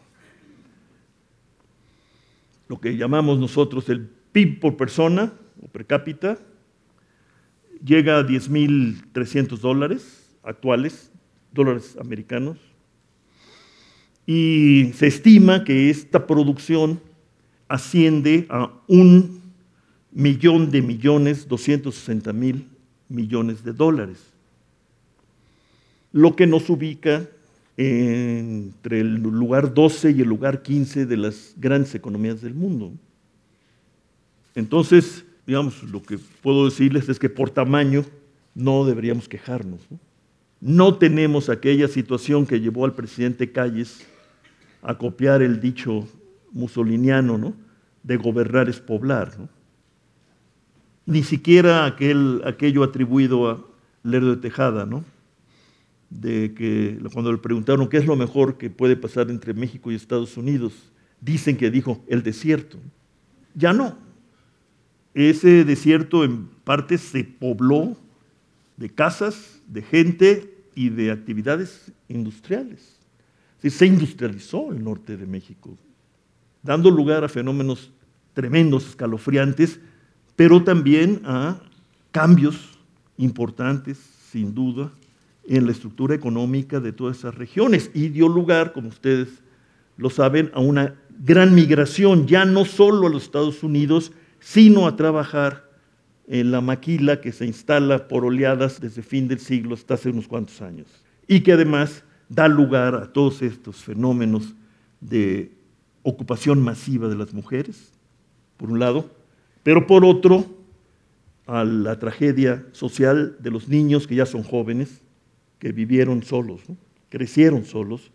Lo 2.67 2.79
que 2.79 2.95
llamamos 2.95 3.37
nosotros 3.39 3.89
el 3.89 4.07
PIB 4.31 4.59
por 4.59 4.77
persona 4.77 5.33
o 5.61 5.67
per 5.67 5.85
cápita 5.85 6.39
llega 7.83 8.17
a 8.19 8.25
10.300 8.25 9.59
dólares 9.59 10.31
actuales, 10.43 11.11
dólares 11.51 11.97
americanos, 11.99 12.57
y 14.25 14.91
se 14.95 15.07
estima 15.07 15.63
que 15.63 15.89
esta 15.89 16.25
producción 16.25 16.99
asciende 17.67 18.47
a 18.49 18.71
un 18.87 19.41
millón 20.11 20.71
de 20.71 20.81
millones, 20.81 21.47
260 21.47 22.33
mil 22.33 22.67
millones 23.09 23.63
de 23.63 23.73
dólares, 23.73 24.17
lo 26.11 26.35
que 26.35 26.47
nos 26.47 26.69
ubica 26.69 27.27
entre 27.77 29.01
el 29.01 29.15
lugar 29.15 29.73
12 29.73 30.11
y 30.11 30.21
el 30.21 30.29
lugar 30.29 30.61
15 30.61 31.05
de 31.05 31.17
las 31.17 31.53
grandes 31.57 31.93
economías 31.93 32.41
del 32.41 32.53
mundo. 32.53 32.93
Entonces, 34.55 35.25
digamos, 35.45 35.83
lo 35.83 36.01
que 36.01 36.17
puedo 36.41 36.65
decirles 36.65 37.09
es 37.09 37.19
que 37.19 37.29
por 37.29 37.49
tamaño 37.49 38.05
no 38.55 38.85
deberíamos 38.85 39.27
quejarnos. 39.27 39.81
No, 40.61 40.95
tenemos 40.95 41.49
aquella 41.49 41.89
situación 41.89 42.45
que 42.45 42.61
llevó 42.61 42.85
al 42.85 42.95
presidente 42.95 43.51
Calles 43.51 44.07
a 44.85 44.97
copiar 44.99 45.41
el 45.41 45.59
dicho 45.59 46.07
musoliniano, 46.51 47.39
¿no? 47.39 47.55
De 48.03 48.17
gobernar 48.17 48.69
es 48.69 48.79
poblar, 48.79 49.37
¿no? 49.37 49.49
Ni 51.07 51.23
siquiera 51.23 51.85
aquel, 51.85 52.41
aquello 52.45 52.83
atribuido 52.83 53.49
a 53.49 53.65
Lerdo 54.03 54.35
de 54.35 54.41
Tejada, 54.41 54.85
¿no? 54.85 55.03
De 56.11 56.53
que 56.53 56.99
cuando 57.11 57.31
le 57.31 57.39
preguntaron 57.39 57.89
qué 57.89 57.97
es 57.97 58.05
lo 58.05 58.15
mejor 58.15 58.57
que 58.57 58.69
puede 58.69 58.95
pasar 58.95 59.31
entre 59.31 59.55
México 59.55 59.91
y 59.91 59.95
Estados 59.95 60.37
Unidos, 60.37 60.73
dicen 61.19 61.57
que 61.57 61.71
dijo 61.71 62.03
el 62.07 62.21
desierto. 62.21 62.77
Ya 63.55 63.73
no. 63.73 63.97
Ese 65.15 65.65
desierto 65.65 66.23
en 66.23 66.45
parte 66.63 66.99
se 66.99 67.23
pobló 67.23 67.97
de 68.77 68.89
casas, 68.89 69.61
de 69.67 69.81
gente 69.81 70.57
y 70.75 70.89
de 70.89 71.09
actividades 71.11 71.91
industriales 72.07 72.94
se 73.63 73.85
industrializó 73.85 74.71
el 74.71 74.83
norte 74.83 75.17
de 75.17 75.25
México, 75.25 75.77
dando 76.61 76.89
lugar 76.89 77.23
a 77.23 77.29
fenómenos 77.29 77.91
tremendos, 78.33 78.87
escalofriantes, 78.87 79.79
pero 80.35 80.63
también 80.63 81.21
a 81.25 81.59
cambios 82.11 82.77
importantes, 83.17 83.97
sin 84.31 84.53
duda, 84.53 84.91
en 85.47 85.65
la 85.65 85.71
estructura 85.71 86.15
económica 86.15 86.79
de 86.79 86.91
todas 86.91 87.17
esas 87.17 87.35
regiones 87.35 87.91
y 87.93 88.09
dio 88.09 88.27
lugar, 88.27 88.73
como 88.73 88.89
ustedes 88.89 89.29
lo 89.97 90.09
saben, 90.09 90.51
a 90.53 90.59
una 90.59 90.95
gran 91.23 91.55
migración, 91.55 92.27
ya 92.27 92.45
no 92.45 92.65
solo 92.65 93.07
a 93.07 93.09
los 93.09 93.23
Estados 93.23 93.63
Unidos, 93.63 94.11
sino 94.39 94.87
a 94.87 94.95
trabajar 94.95 95.69
en 96.27 96.51
la 96.51 96.61
maquila 96.61 97.21
que 97.21 97.31
se 97.31 97.45
instala 97.45 98.07
por 98.07 98.25
oleadas 98.25 98.81
desde 98.81 99.01
fin 99.01 99.27
del 99.27 99.39
siglo 99.39 99.75
hasta 99.75 99.93
hace 99.93 100.09
unos 100.09 100.27
cuantos 100.27 100.61
años. 100.61 100.87
Y 101.27 101.41
que 101.41 101.53
además 101.53 102.03
da 102.29 102.47
lugar 102.47 102.95
a 102.95 103.11
todos 103.11 103.41
estos 103.41 103.83
fenómenos 103.83 104.53
de 104.99 105.51
ocupación 106.03 106.61
masiva 106.61 107.07
de 107.07 107.15
las 107.15 107.33
mujeres, 107.33 107.91
por 108.57 108.69
un 108.69 108.79
lado, 108.79 109.09
pero 109.63 109.87
por 109.87 110.05
otro, 110.05 110.45
a 111.47 111.63
la 111.63 111.99
tragedia 111.99 112.65
social 112.71 113.37
de 113.39 113.51
los 113.51 113.67
niños 113.67 114.07
que 114.07 114.15
ya 114.15 114.25
son 114.25 114.43
jóvenes, 114.43 115.01
que 115.59 115.71
vivieron 115.71 116.23
solos, 116.23 116.61
crecieron 117.09 117.65
solos, 117.65 118.11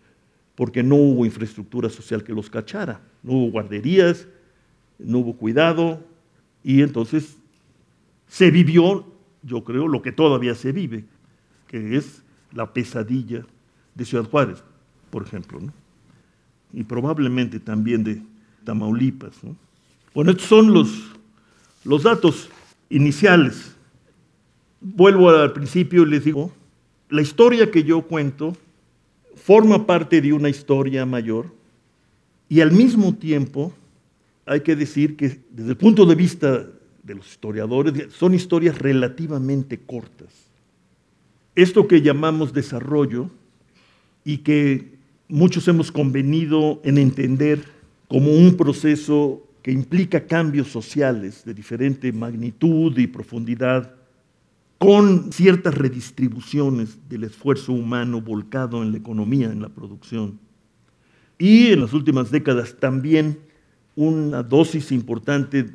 porque 0.54 0.82
no 0.82 0.96
hubo 0.96 1.24
infraestructura 1.24 1.88
social 1.88 2.24
que 2.24 2.32
los 2.32 2.50
cachara, 2.50 3.00
no 3.22 3.32
hubo 3.32 3.52
guarderías, 3.52 4.26
no 4.98 5.18
hubo 5.18 5.36
cuidado, 5.36 6.04
y 6.62 6.82
entonces 6.82 7.36
se 8.28 8.50
vivió, 8.50 9.06
yo 9.42 9.64
creo, 9.64 9.88
lo 9.88 10.02
que 10.02 10.12
todavía 10.12 10.54
se 10.54 10.72
vive, 10.72 11.04
que 11.66 11.96
es 11.96 12.22
la 12.52 12.72
pesadilla 12.72 13.44
de 13.94 14.04
Ciudad 14.04 14.28
Juárez, 14.28 14.62
por 15.10 15.22
ejemplo, 15.22 15.60
y 16.72 16.84
probablemente 16.84 17.60
también 17.60 18.04
de 18.04 18.22
Tamaulipas. 18.64 19.34
Bueno, 20.14 20.30
estos 20.30 20.46
son 20.46 20.72
los, 20.72 20.88
los 21.84 22.02
datos 22.02 22.48
iniciales. 22.88 23.74
Vuelvo 24.80 25.30
al 25.30 25.52
principio 25.52 26.02
y 26.02 26.10
les 26.10 26.24
digo, 26.24 26.52
la 27.08 27.22
historia 27.22 27.70
que 27.70 27.82
yo 27.82 28.02
cuento 28.02 28.56
forma 29.34 29.86
parte 29.86 30.20
de 30.20 30.32
una 30.32 30.48
historia 30.48 31.04
mayor 31.06 31.46
y 32.48 32.60
al 32.60 32.72
mismo 32.72 33.14
tiempo 33.14 33.72
hay 34.46 34.60
que 34.60 34.76
decir 34.76 35.16
que 35.16 35.40
desde 35.50 35.70
el 35.70 35.76
punto 35.76 36.04
de 36.06 36.14
vista 36.14 36.66
de 37.02 37.14
los 37.14 37.26
historiadores 37.26 38.12
son 38.12 38.34
historias 38.34 38.78
relativamente 38.78 39.78
cortas. 39.78 40.28
Esto 41.54 41.86
que 41.86 42.02
llamamos 42.02 42.52
desarrollo 42.52 43.30
y 44.30 44.38
que 44.38 44.96
muchos 45.28 45.66
hemos 45.66 45.90
convenido 45.90 46.80
en 46.84 46.98
entender 46.98 47.64
como 48.06 48.30
un 48.30 48.56
proceso 48.56 49.44
que 49.60 49.72
implica 49.72 50.24
cambios 50.24 50.68
sociales 50.68 51.44
de 51.44 51.52
diferente 51.52 52.12
magnitud 52.12 52.96
y 52.96 53.08
profundidad, 53.08 53.92
con 54.78 55.32
ciertas 55.32 55.74
redistribuciones 55.74 56.96
del 57.08 57.24
esfuerzo 57.24 57.72
humano 57.72 58.20
volcado 58.20 58.84
en 58.84 58.92
la 58.92 58.98
economía, 58.98 59.50
en 59.50 59.60
la 59.60 59.68
producción. 59.68 60.38
Y 61.36 61.72
en 61.72 61.80
las 61.80 61.92
últimas 61.92 62.30
décadas 62.30 62.76
también 62.78 63.36
una 63.96 64.44
dosis 64.44 64.92
importante 64.92 65.68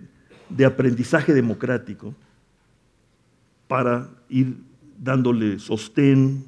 de 0.50 0.65
aprendizaje 0.65 1.34
democrático 1.34 2.15
para 3.68 4.10
ir 4.30 4.56
dándole 4.98 5.60
sostén 5.60 6.46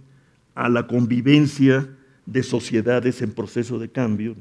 a 0.55 0.69
la 0.69 0.87
convivencia 0.87 1.87
de 2.27 2.43
sociedades 2.43 3.21
en 3.23 3.31
proceso 3.31 3.79
de 3.79 3.89
cambio. 3.89 4.35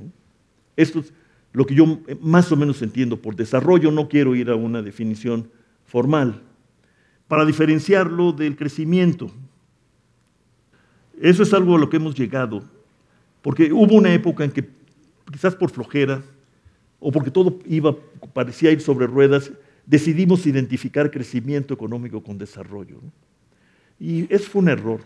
Esto 0.76 0.98
es 0.98 1.12
lo 1.52 1.64
que 1.64 1.74
yo 1.74 2.00
más 2.20 2.52
o 2.52 2.56
menos 2.56 2.82
entiendo 2.82 3.16
por 3.16 3.34
desarrollo. 3.34 3.90
No 3.90 4.08
quiero 4.08 4.34
ir 4.34 4.50
a 4.50 4.56
una 4.56 4.82
definición 4.82 5.48
formal, 5.86 6.42
para 7.28 7.46
diferenciarlo 7.46 8.32
del 8.32 8.56
crecimiento. 8.56 9.30
Eso 11.20 11.42
es 11.42 11.54
algo 11.54 11.76
a 11.76 11.78
lo 11.78 11.88
que 11.88 11.96
hemos 11.96 12.14
llegado, 12.14 12.62
porque 13.40 13.72
hubo 13.72 13.94
una 13.94 14.12
época 14.12 14.44
en 14.44 14.50
que, 14.50 14.68
quizás 15.32 15.54
por 15.54 15.70
flojera, 15.70 16.22
o 17.00 17.10
porque 17.10 17.30
todo 17.30 17.58
iba, 17.66 17.96
parecía 18.32 18.70
ir 18.72 18.80
sobre 18.80 19.06
ruedas, 19.06 19.50
decidimos 19.86 20.46
identificar 20.46 21.10
crecimiento 21.10 21.72
económico 21.72 22.22
con 22.22 22.36
desarrollo. 22.36 23.00
Y 23.98 24.32
eso 24.32 24.50
fue 24.50 24.62
un 24.62 24.68
error, 24.68 25.00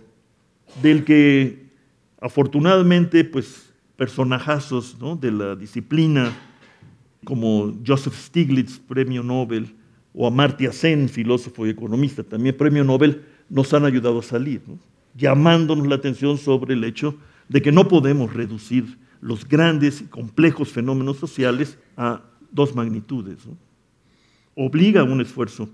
del 0.83 1.05
que 1.05 1.70
afortunadamente, 2.21 3.25
pues, 3.25 3.73
personajazos 3.97 4.97
de 5.21 5.33
la 5.33 5.57
disciplina, 5.57 6.33
como 7.25 7.75
Joseph 7.87 8.15
Stiglitz, 8.15 8.79
premio 8.79 9.23
Nobel, 9.23 9.75
o 10.13 10.27
Amartya 10.27 10.73
Sen, 10.73 11.09
filósofo 11.09 11.67
y 11.67 11.71
economista, 11.71 12.23
también 12.23 12.57
premio 12.57 12.83
Nobel, 12.85 13.23
nos 13.49 13.73
han 13.75 13.85
ayudado 13.85 14.21
a 14.21 14.23
salir, 14.23 14.63
llamándonos 15.15 15.87
la 15.87 15.97
atención 15.97 16.39
sobre 16.39 16.75
el 16.75 16.85
hecho 16.85 17.17
de 17.49 17.63
que 17.63 17.73
no 17.73 17.89
podemos 17.89 18.33
reducir 18.33 18.99
los 19.21 19.47
grandes 19.47 20.01
y 20.01 20.05
complejos 20.05 20.71
fenómenos 20.71 21.19
sociales 21.19 21.79
a 21.97 22.23
dos 22.51 22.75
magnitudes. 22.75 23.39
Obliga 24.55 25.03
a 25.03 25.05
un 25.05 25.21
esfuerzo 25.21 25.69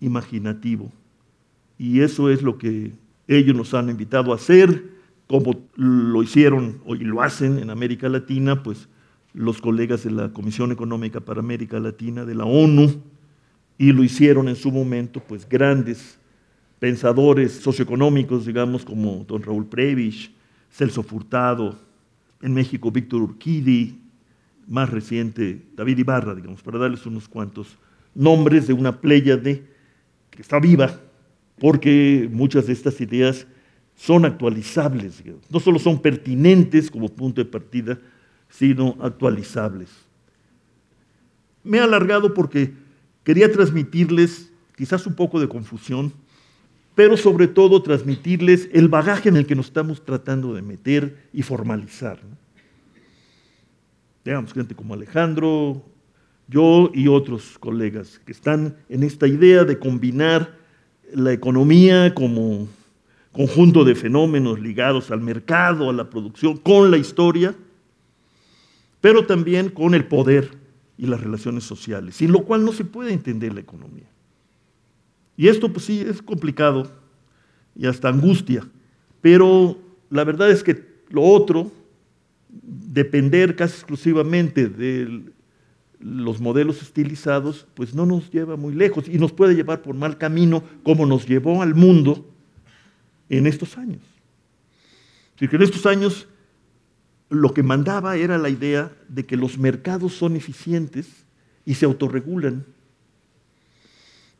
imaginativo. 0.00 0.92
Y 1.76 2.00
eso 2.00 2.30
es 2.30 2.42
lo 2.42 2.56
que 2.56 2.92
ellos 3.26 3.56
nos 3.56 3.74
han 3.74 3.90
invitado 3.90 4.32
a 4.32 4.36
hacer, 4.36 4.93
como 5.26 5.68
lo 5.76 6.22
hicieron 6.22 6.80
y 6.86 7.04
lo 7.04 7.22
hacen 7.22 7.58
en 7.58 7.70
América 7.70 8.08
Latina, 8.08 8.62
pues 8.62 8.88
los 9.32 9.60
colegas 9.60 10.04
de 10.04 10.10
la 10.10 10.32
Comisión 10.32 10.70
Económica 10.70 11.20
para 11.20 11.40
América 11.40 11.80
Latina, 11.80 12.24
de 12.24 12.34
la 12.34 12.44
ONU, 12.44 13.02
y 13.78 13.92
lo 13.92 14.04
hicieron 14.04 14.48
en 14.48 14.56
su 14.56 14.70
momento, 14.70 15.20
pues 15.20 15.48
grandes 15.48 16.18
pensadores 16.78 17.52
socioeconómicos, 17.52 18.46
digamos, 18.46 18.84
como 18.84 19.24
don 19.26 19.42
Raúl 19.42 19.66
Previch, 19.66 20.32
Celso 20.70 21.02
Furtado, 21.02 21.76
en 22.42 22.54
México 22.54 22.90
Víctor 22.90 23.22
Urquidi, 23.22 23.98
más 24.68 24.90
reciente 24.90 25.62
David 25.74 25.98
Ibarra, 25.98 26.34
digamos, 26.34 26.62
para 26.62 26.78
darles 26.78 27.04
unos 27.06 27.28
cuantos 27.28 27.78
nombres 28.14 28.66
de 28.66 28.72
una 28.72 28.92
de 28.92 29.66
que 30.30 30.42
está 30.42 30.60
viva, 30.60 31.00
porque 31.58 32.28
muchas 32.30 32.66
de 32.66 32.72
estas 32.72 33.00
ideas 33.00 33.46
son 33.96 34.24
actualizables, 34.24 35.22
no 35.48 35.60
solo 35.60 35.78
son 35.78 36.00
pertinentes 36.00 36.90
como 36.90 37.08
punto 37.08 37.42
de 37.42 37.50
partida, 37.50 37.98
sino 38.48 38.96
actualizables. 39.00 39.90
Me 41.62 41.78
he 41.78 41.80
alargado 41.80 42.34
porque 42.34 42.74
quería 43.22 43.50
transmitirles 43.50 44.50
quizás 44.76 45.06
un 45.06 45.14
poco 45.14 45.40
de 45.40 45.48
confusión, 45.48 46.12
pero 46.94 47.16
sobre 47.16 47.48
todo 47.48 47.82
transmitirles 47.82 48.68
el 48.72 48.88
bagaje 48.88 49.28
en 49.28 49.36
el 49.36 49.46
que 49.46 49.56
nos 49.56 49.66
estamos 49.66 50.04
tratando 50.04 50.54
de 50.54 50.62
meter 50.62 51.28
y 51.32 51.42
formalizar. 51.42 52.20
Digamos, 54.24 54.52
gente 54.52 54.74
como 54.74 54.94
Alejandro, 54.94 55.82
yo 56.48 56.90
y 56.94 57.08
otros 57.08 57.58
colegas 57.58 58.20
que 58.24 58.32
están 58.32 58.76
en 58.88 59.02
esta 59.02 59.26
idea 59.26 59.64
de 59.64 59.78
combinar 59.78 60.56
la 61.12 61.32
economía 61.32 62.14
como 62.14 62.68
conjunto 63.34 63.84
de 63.84 63.96
fenómenos 63.96 64.60
ligados 64.60 65.10
al 65.10 65.20
mercado, 65.20 65.90
a 65.90 65.92
la 65.92 66.08
producción, 66.08 66.56
con 66.56 66.90
la 66.92 66.98
historia, 66.98 67.54
pero 69.00 69.26
también 69.26 69.70
con 69.70 69.92
el 69.94 70.06
poder 70.06 70.56
y 70.96 71.06
las 71.06 71.20
relaciones 71.20 71.64
sociales, 71.64 72.14
sin 72.14 72.30
lo 72.30 72.44
cual 72.44 72.64
no 72.64 72.72
se 72.72 72.84
puede 72.84 73.12
entender 73.12 73.52
la 73.52 73.60
economía. 73.60 74.06
Y 75.36 75.48
esto 75.48 75.72
pues 75.72 75.84
sí 75.84 76.00
es 76.00 76.22
complicado 76.22 76.88
y 77.74 77.86
hasta 77.86 78.08
angustia, 78.08 78.66
pero 79.20 79.78
la 80.10 80.22
verdad 80.22 80.48
es 80.52 80.62
que 80.62 80.94
lo 81.10 81.22
otro, 81.22 81.72
depender 82.48 83.56
casi 83.56 83.74
exclusivamente 83.74 84.68
de 84.68 85.24
los 85.98 86.40
modelos 86.40 86.82
estilizados, 86.82 87.66
pues 87.74 87.96
no 87.96 88.06
nos 88.06 88.30
lleva 88.30 88.54
muy 88.54 88.74
lejos 88.74 89.08
y 89.08 89.18
nos 89.18 89.32
puede 89.32 89.56
llevar 89.56 89.82
por 89.82 89.96
mal 89.96 90.18
camino 90.18 90.62
como 90.84 91.04
nos 91.04 91.26
llevó 91.26 91.62
al 91.62 91.74
mundo 91.74 92.24
en 93.28 93.46
estos 93.46 93.78
años. 93.78 94.02
Así 95.36 95.48
que 95.48 95.56
en 95.56 95.62
estos 95.62 95.86
años 95.86 96.28
lo 97.28 97.52
que 97.54 97.62
mandaba 97.62 98.16
era 98.16 98.38
la 98.38 98.48
idea 98.48 98.92
de 99.08 99.24
que 99.24 99.36
los 99.36 99.58
mercados 99.58 100.14
son 100.14 100.36
eficientes 100.36 101.24
y 101.64 101.74
se 101.74 101.86
autorregulan 101.86 102.64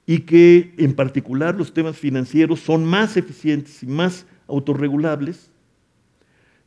y 0.06 0.20
que 0.20 0.74
en 0.76 0.94
particular 0.94 1.54
los 1.54 1.72
temas 1.72 1.96
financieros 1.96 2.60
son 2.60 2.84
más 2.84 3.16
eficientes 3.16 3.82
y 3.82 3.86
más 3.86 4.26
autorregulables 4.46 5.50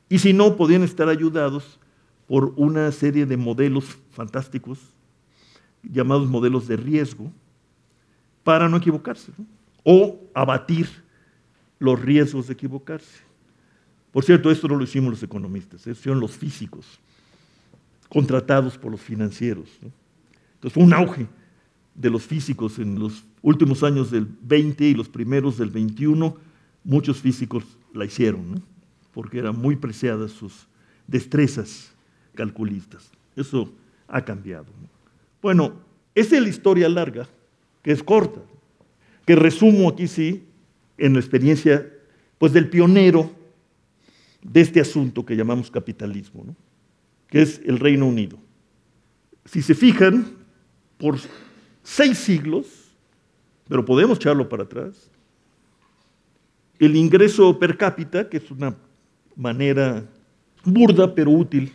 y 0.09 0.19
si 0.19 0.33
no 0.33 0.55
podían 0.57 0.83
estar 0.83 1.07
ayudados 1.07 1.79
por 2.27 2.53
una 2.55 2.91
serie 2.91 3.25
de 3.25 3.37
modelos 3.37 3.97
fantásticos 4.11 4.79
llamados 5.83 6.27
modelos 6.27 6.67
de 6.67 6.77
riesgo 6.77 7.31
para 8.43 8.67
no 8.67 8.77
equivocarse 8.77 9.31
o 9.83 10.19
abatir 10.33 10.89
los 11.79 12.01
riesgos 12.01 12.47
de 12.47 12.53
equivocarse. 12.53 13.21
Por 14.11 14.23
cierto, 14.23 14.49
esto 14.49 14.67
no 14.67 14.75
lo 14.75 14.83
hicimos 14.83 15.11
los 15.11 15.23
economistas, 15.23 15.81
eso 15.81 15.91
hicieron 15.91 16.19
los 16.19 16.31
físicos, 16.31 16.99
contratados 18.09 18.77
por 18.77 18.91
los 18.91 19.01
financieros. 19.01 19.69
Entonces 19.81 20.73
fue 20.73 20.83
un 20.83 20.93
auge 20.93 21.27
de 21.93 22.09
los 22.09 22.23
físicos 22.23 22.79
en 22.79 22.97
los 22.97 23.23
últimos 23.41 23.83
años 23.83 24.09
del 24.09 24.25
20 24.25 24.85
y 24.85 24.93
los 24.93 25.09
primeros 25.09 25.57
del 25.57 25.69
21. 25.69 26.35
Muchos 26.83 27.21
físicos 27.21 27.63
la 27.93 28.05
hicieron, 28.05 28.63
porque 29.13 29.39
eran 29.39 29.57
muy 29.57 29.75
preciadas 29.75 30.31
sus 30.31 30.67
destrezas 31.05 31.93
calculistas. 32.33 33.11
Eso 33.35 33.71
ha 34.07 34.23
cambiado. 34.23 34.65
Bueno, 35.41 35.73
esa 36.15 36.37
es 36.37 36.41
la 36.41 36.49
historia 36.49 36.89
larga, 36.89 37.27
que 37.83 37.91
es 37.91 38.01
corta, 38.01 38.41
que 39.25 39.35
resumo 39.35 39.89
aquí 39.89 40.07
sí 40.07 40.46
en 40.97 41.13
la 41.13 41.19
experiencia 41.19 41.87
pues, 42.37 42.53
del 42.53 42.69
pionero 42.69 43.31
de 44.41 44.61
este 44.61 44.79
asunto 44.79 45.25
que 45.25 45.35
llamamos 45.35 45.71
capitalismo, 45.71 46.55
que 47.27 47.41
es 47.41 47.61
el 47.65 47.79
Reino 47.79 48.07
Unido. 48.07 48.37
Si 49.45 49.61
se 49.61 49.75
fijan, 49.75 50.37
por 50.97 51.17
seis 51.83 52.17
siglos, 52.17 52.67
pero 53.67 53.85
podemos 53.85 54.17
echarlo 54.17 54.47
para 54.49 54.63
atrás, 54.63 55.09
el 56.79 56.95
ingreso 56.95 57.57
per 57.57 57.77
cápita, 57.77 58.29
que 58.29 58.37
es 58.37 58.51
una 58.51 58.75
manera 59.35 60.05
burda 60.63 61.13
pero 61.13 61.31
útil 61.31 61.71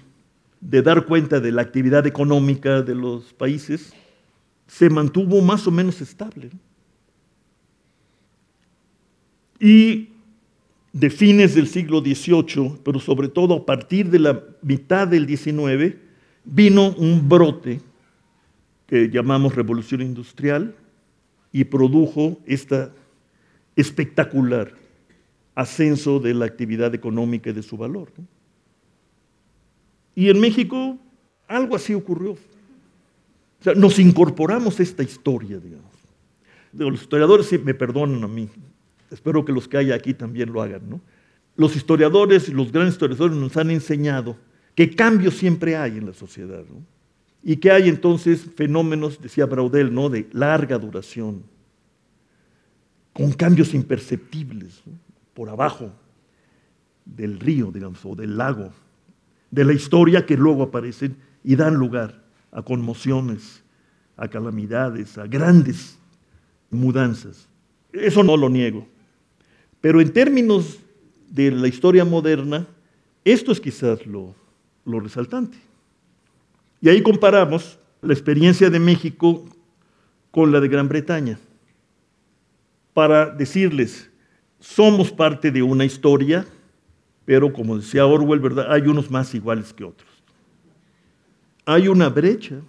de 0.61 0.83
dar 0.83 1.07
cuenta 1.07 1.41
de 1.41 1.51
la 1.51 1.63
actividad 1.63 2.07
económica 2.07 2.83
de 2.83 2.95
los 2.95 3.33
países, 3.33 3.93
se 4.67 4.89
mantuvo 4.89 5.41
más 5.41 5.67
o 5.67 5.71
menos 5.71 6.01
estable. 6.01 6.51
Y 9.62 10.09
de 10.92 11.09
fines 11.09 11.55
del 11.55 11.68
siglo 11.68 12.01
XVIII, 12.01 12.81
pero 12.83 12.98
sobre 12.98 13.29
todo 13.29 13.55
a 13.55 13.64
partir 13.64 14.11
de 14.11 14.18
la 14.18 14.42
mitad 14.61 15.07
del 15.07 15.29
XIX, 15.29 15.94
vino 16.44 16.92
un 16.96 17.29
brote 17.29 17.81
que 18.88 19.09
llamamos 19.09 19.55
revolución 19.55 20.03
industrial 20.03 20.75
y 21.53 21.62
produjo 21.62 22.40
este 22.44 22.88
espectacular 23.77 24.75
ascenso 25.55 26.18
de 26.18 26.35
la 26.35 26.46
actividad 26.46 26.92
económica 26.92 27.51
y 27.51 27.53
de 27.53 27.62
su 27.62 27.77
valor. 27.77 28.11
Y 30.16 30.28
en 30.28 30.41
México 30.41 30.99
algo 31.47 31.76
así 31.76 31.95
ocurrió. 31.95 32.32
O 32.32 32.39
sea, 33.62 33.74
nos 33.74 34.01
incorporamos 34.01 34.80
a 34.80 34.82
esta 34.82 35.05
historia, 35.05 35.59
digamos. 35.59 35.93
Los 36.72 37.03
historiadores 37.03 37.62
me 37.62 37.74
perdonan 37.74 38.24
a 38.24 38.28
mí, 38.28 38.49
espero 39.13 39.45
que 39.45 39.53
los 39.53 39.69
que 39.69 39.79
haya 39.79 39.95
aquí 39.95 40.15
también 40.15 40.53
lo 40.53 40.63
hagan. 40.63 40.89
¿no? 40.89 41.01
Los 41.57 41.77
historiadores 41.77 42.49
los 42.49 42.73
grandes 42.73 42.95
historiadores 42.95 43.37
nos 43.37 43.57
han 43.57 43.71
enseñado 43.71 44.37
que 44.75 44.91
cambios 44.95 45.35
siempre 45.35 45.77
hay 45.77 45.99
en 45.99 46.07
la 46.07 46.15
sociedad 46.15 46.65
¿no? 46.69 46.83
y 47.43 47.57
que 47.57 47.71
hay 47.71 47.89
entonces 47.89 48.47
fenómenos, 48.57 49.21
decía 49.21 49.47
Braudel, 49.47 49.93
¿no? 49.93 50.09
de 50.09 50.29
larga 50.33 50.79
duración, 50.79 51.43
con 53.13 53.33
cambios 53.33 53.75
imperceptibles 53.75 54.83
por 55.35 55.49
abajo 55.51 55.93
del 57.05 57.39
río, 57.39 57.71
digamos, 57.71 58.05
o 58.05 58.15
del 58.15 58.37
lago, 58.37 58.71
de 59.51 59.65
la 59.65 59.73
historia 59.73 60.25
que 60.25 60.37
luego 60.37 60.63
aparecen 60.63 61.17
y 61.45 61.57
dan 61.57 61.75
lugar 61.75 62.23
a 62.53 62.63
conmociones, 62.63 63.63
a 64.17 64.29
calamidades, 64.29 65.19
a 65.19 65.27
grandes 65.27 65.99
mudanzas. 66.71 67.49
Eso 67.93 68.23
no 68.23 68.37
lo 68.37 68.49
niego. 68.49 68.87
Pero 69.83 70.01
en 70.01 70.12
términos 70.12 70.78
de 71.28 71.51
la 71.51 71.68
historia 71.68 72.05
moderna, 72.05 72.66
esto 73.24 73.53
es 73.53 73.61
quizás 73.61 74.07
lo, 74.07 74.35
resaltante. 74.87 75.59
Y 76.80 76.89
ahí 76.89 77.03
comparamos 77.03 77.78
la 78.01 78.12
experiencia 78.14 78.70
de 78.70 78.78
México 78.78 79.45
con 80.30 80.51
la 80.51 80.61
de 80.61 80.68
Gran 80.68 80.89
Bretaña. 80.89 81.39
para 82.95 83.30
decirles, 83.30 84.11
somos 84.61 85.11
parte 85.11 85.51
de 85.51 85.62
una 85.62 85.85
historia, 85.85 86.47
pero 87.24 87.51
como 87.51 87.78
decía 87.78 88.05
Orwell, 88.05 88.39
¿verdad? 88.39 88.70
Hay 88.70 88.83
unos 88.83 89.11
más 89.11 89.35
iguales 89.35 89.72
que 89.72 89.83
otros. 89.83 90.11
Hay 91.64 91.89
una 91.89 92.11
brecha 92.11 92.61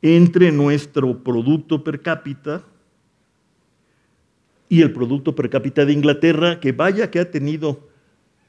entre 0.00 0.50
nuestro 0.50 1.22
producto 1.22 1.84
per 1.84 2.00
cápita 2.00 2.64
y 4.68 4.82
el 4.82 4.92
producto 4.92 5.34
per 5.34 5.50
cápita 5.50 5.84
de 5.84 5.92
Inglaterra, 5.92 6.60
que 6.60 6.72
vaya 6.72 7.10
que 7.10 7.20
ha 7.20 7.30
tenido 7.30 7.88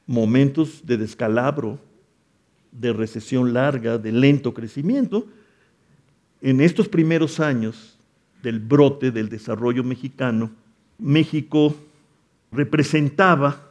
momentos 0.05 0.85
de 0.85 0.97
descalabro, 0.97 1.79
de 2.71 2.93
recesión 2.93 3.53
larga, 3.53 3.97
de 3.97 4.11
lento 4.11 4.53
crecimiento, 4.53 5.27
en 6.41 6.61
estos 6.61 6.87
primeros 6.87 7.39
años 7.39 7.97
del 8.41 8.59
brote 8.59 9.11
del 9.11 9.29
desarrollo 9.29 9.83
mexicano, 9.83 10.51
México 10.97 11.75
representaba 12.51 13.69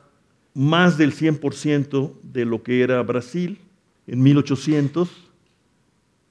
más 0.54 0.98
del 0.98 1.12
100% 1.14 2.12
de 2.22 2.44
lo 2.44 2.62
que 2.62 2.82
era 2.82 3.02
Brasil 3.02 3.58
en 4.06 4.22
1800 4.22 5.08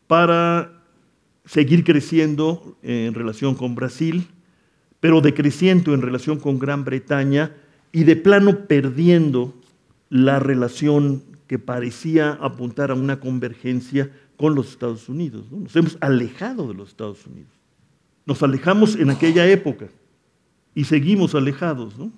para 0.08 0.74
seguir 1.46 1.84
creciendo 1.84 2.78
en 2.82 3.14
relación 3.14 3.56
con 3.56 3.76
Brasil, 3.76 4.28
pero 5.00 5.22
decreciendo 5.22 5.94
en 5.94 6.02
relación 6.02 6.40
con 6.40 6.60
Gran 6.60 6.84
Bretaña 6.84 7.52
y 7.92 8.04
de 8.04 8.16
plano 8.16 8.66
perdiendo 8.68 9.54
la 10.10 10.40
relación 10.40 11.24
que 11.48 11.60
parecía 11.60 12.34
apuntar 12.42 12.92
a 12.92 12.96
una 12.96 13.20
convergencia 13.20 14.12
con 14.36 14.56
los 14.56 14.70
Estados 14.70 15.10
Unidos. 15.10 15.52
Nos 15.52 15.76
hemos 15.76 15.98
alejado 16.02 16.68
de 16.68 16.74
los 16.74 16.90
Estados 16.90 17.26
Unidos. 17.26 17.52
Nos 18.26 18.44
alejamos 18.44 18.96
en 18.96 19.10
aquella 19.10 19.48
época 19.48 19.88
y 20.76 20.84
seguimos 20.84 21.34
alejados. 21.34 21.96
¿no? 21.98 22.12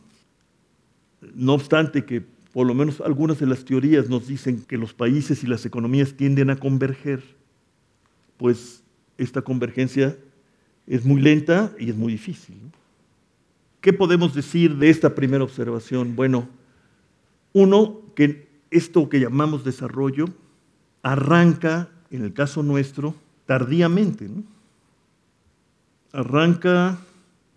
obstante 1.54 2.06
que 2.06 2.24
por 2.52 2.66
lo 2.66 2.74
menos 2.74 3.00
algunas 3.02 3.40
de 3.40 3.46
las 3.46 3.64
teorías 3.64 4.10
nos 4.10 4.28
dicen 4.28 4.64
que 4.64 4.78
los 4.78 4.94
países 4.94 5.44
y 5.44 5.48
las 5.48 5.66
economías 5.66 6.14
tienden 6.14 6.50
a 6.50 6.56
converger, 6.56 7.24
pues 8.38 8.84
esta 9.18 9.42
convergencia 9.42 10.18
es 10.90 11.06
muy 11.06 11.22
lenta 11.22 11.72
y 11.80 11.90
es 11.92 11.96
muy 11.96 12.14
difícil. 12.14 12.58
¿Qué 13.80 13.94
podemos 13.94 14.34
decir 14.34 14.76
de 14.76 14.90
esta 14.90 15.16
primera 15.16 15.44
observación? 15.44 16.16
Bueno, 16.16 16.50
uno, 17.54 18.02
que 18.16 18.50
esto 18.72 19.08
que 19.08 19.20
llamamos 19.20 19.64
desarrollo 19.64 20.26
arranca, 21.02 21.90
en 22.12 22.24
el 22.24 22.34
caso 22.34 22.64
nuestro, 22.64 23.16
tardíamente. 23.46 24.30
Arranca 26.12 26.98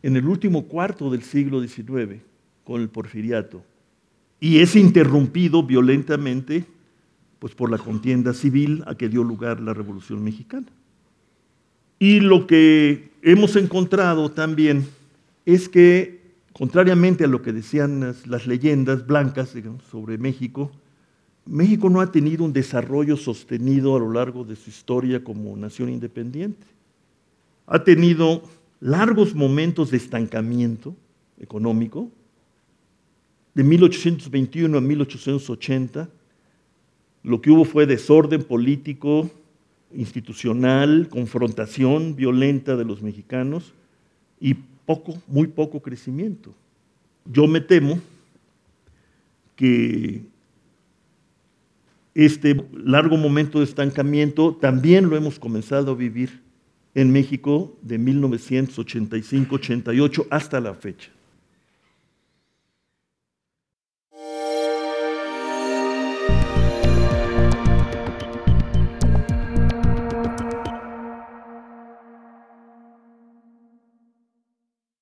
en 0.03 0.17
el 0.17 0.27
último 0.27 0.67
cuarto 0.67 1.11
del 1.11 1.23
siglo 1.23 1.67
XIX 1.67 2.21
con 2.65 2.83
el 2.83 2.89
porfiriato 2.89 3.65
y 4.41 4.59
es 4.59 4.77
interrumpido 4.77 5.63
violentamente 5.63 6.65
pues, 7.39 7.55
por 7.55 7.71
la 7.71 7.79
contienda 7.79 8.35
civil 8.35 8.85
a 8.87 8.95
que 8.95 9.09
dio 9.09 9.25
lugar 9.25 9.61
la 9.61 9.73
Revolución 9.73 10.23
Mexicana. 10.23 10.67
Y 12.03 12.19
lo 12.19 12.49
que 12.49 13.13
hemos 13.23 13.55
encontrado 13.55 14.29
también 14.33 14.89
es 15.47 15.69
que, 15.69 16.21
contrariamente 16.53 17.23
a 17.23 17.29
lo 17.29 17.43
que 17.43 17.53
decían 17.53 18.17
las, 18.27 18.49
leyendas 18.49 19.07
blancas 19.07 19.55
sobre 19.89 20.19
México, 20.19 20.73
México 21.47 21.89
no 21.91 22.01
ha 22.01 22.11
tenido 22.11 22.43
un 22.43 22.53
desarrollo 22.53 23.17
sostenido 23.17 23.95
a 23.95 24.01
lo 24.01 24.11
largo 24.11 24.43
de 24.43 24.57
su 24.57 24.69
historia 24.69 25.23
como 25.23 25.57
nación 25.57 25.91
independiente. 25.91 26.67
Ha 27.69 27.85
tenido 27.85 28.43
largos 28.81 29.33
momentos 29.33 29.93
de 29.93 29.99
estancamiento 29.99 30.97
económico, 31.39 32.11
de 33.55 33.63
1821 33.63 34.77
a 34.77 34.81
1880, 34.81 36.09
lo 37.23 37.41
que 37.41 37.53
hubo 37.53 37.65
fue 37.65 37.87
desorden 37.87 38.43
político, 38.43 39.31
institucional, 39.95 41.09
confrontación 41.09 42.17
violenta 42.17 42.77
de 42.77 42.85
los 42.85 43.03
mexicanos 43.03 43.73
y 44.41 44.55
poco, 44.87 45.15
muy 45.29 45.47
poco 45.47 45.81
crecimiento. 45.81 46.53
Yo 47.25 47.47
me 47.47 47.61
temo 47.61 48.01
que 49.55 50.23
este 52.15 52.63
largo 52.73 53.17
momento 53.17 53.61
de 53.61 53.65
estancamiento 53.65 54.59
también 54.61 55.09
lo 55.09 55.17
hemos 55.17 55.39
comenzado 55.39 55.93
a 55.93 55.95
vivir 55.95 56.43
en 56.95 57.11
México 57.13 57.79
de 57.81 58.01
1985-88 58.01 60.27
hasta 60.31 60.61
la 60.61 60.75
fecha. 60.75 61.12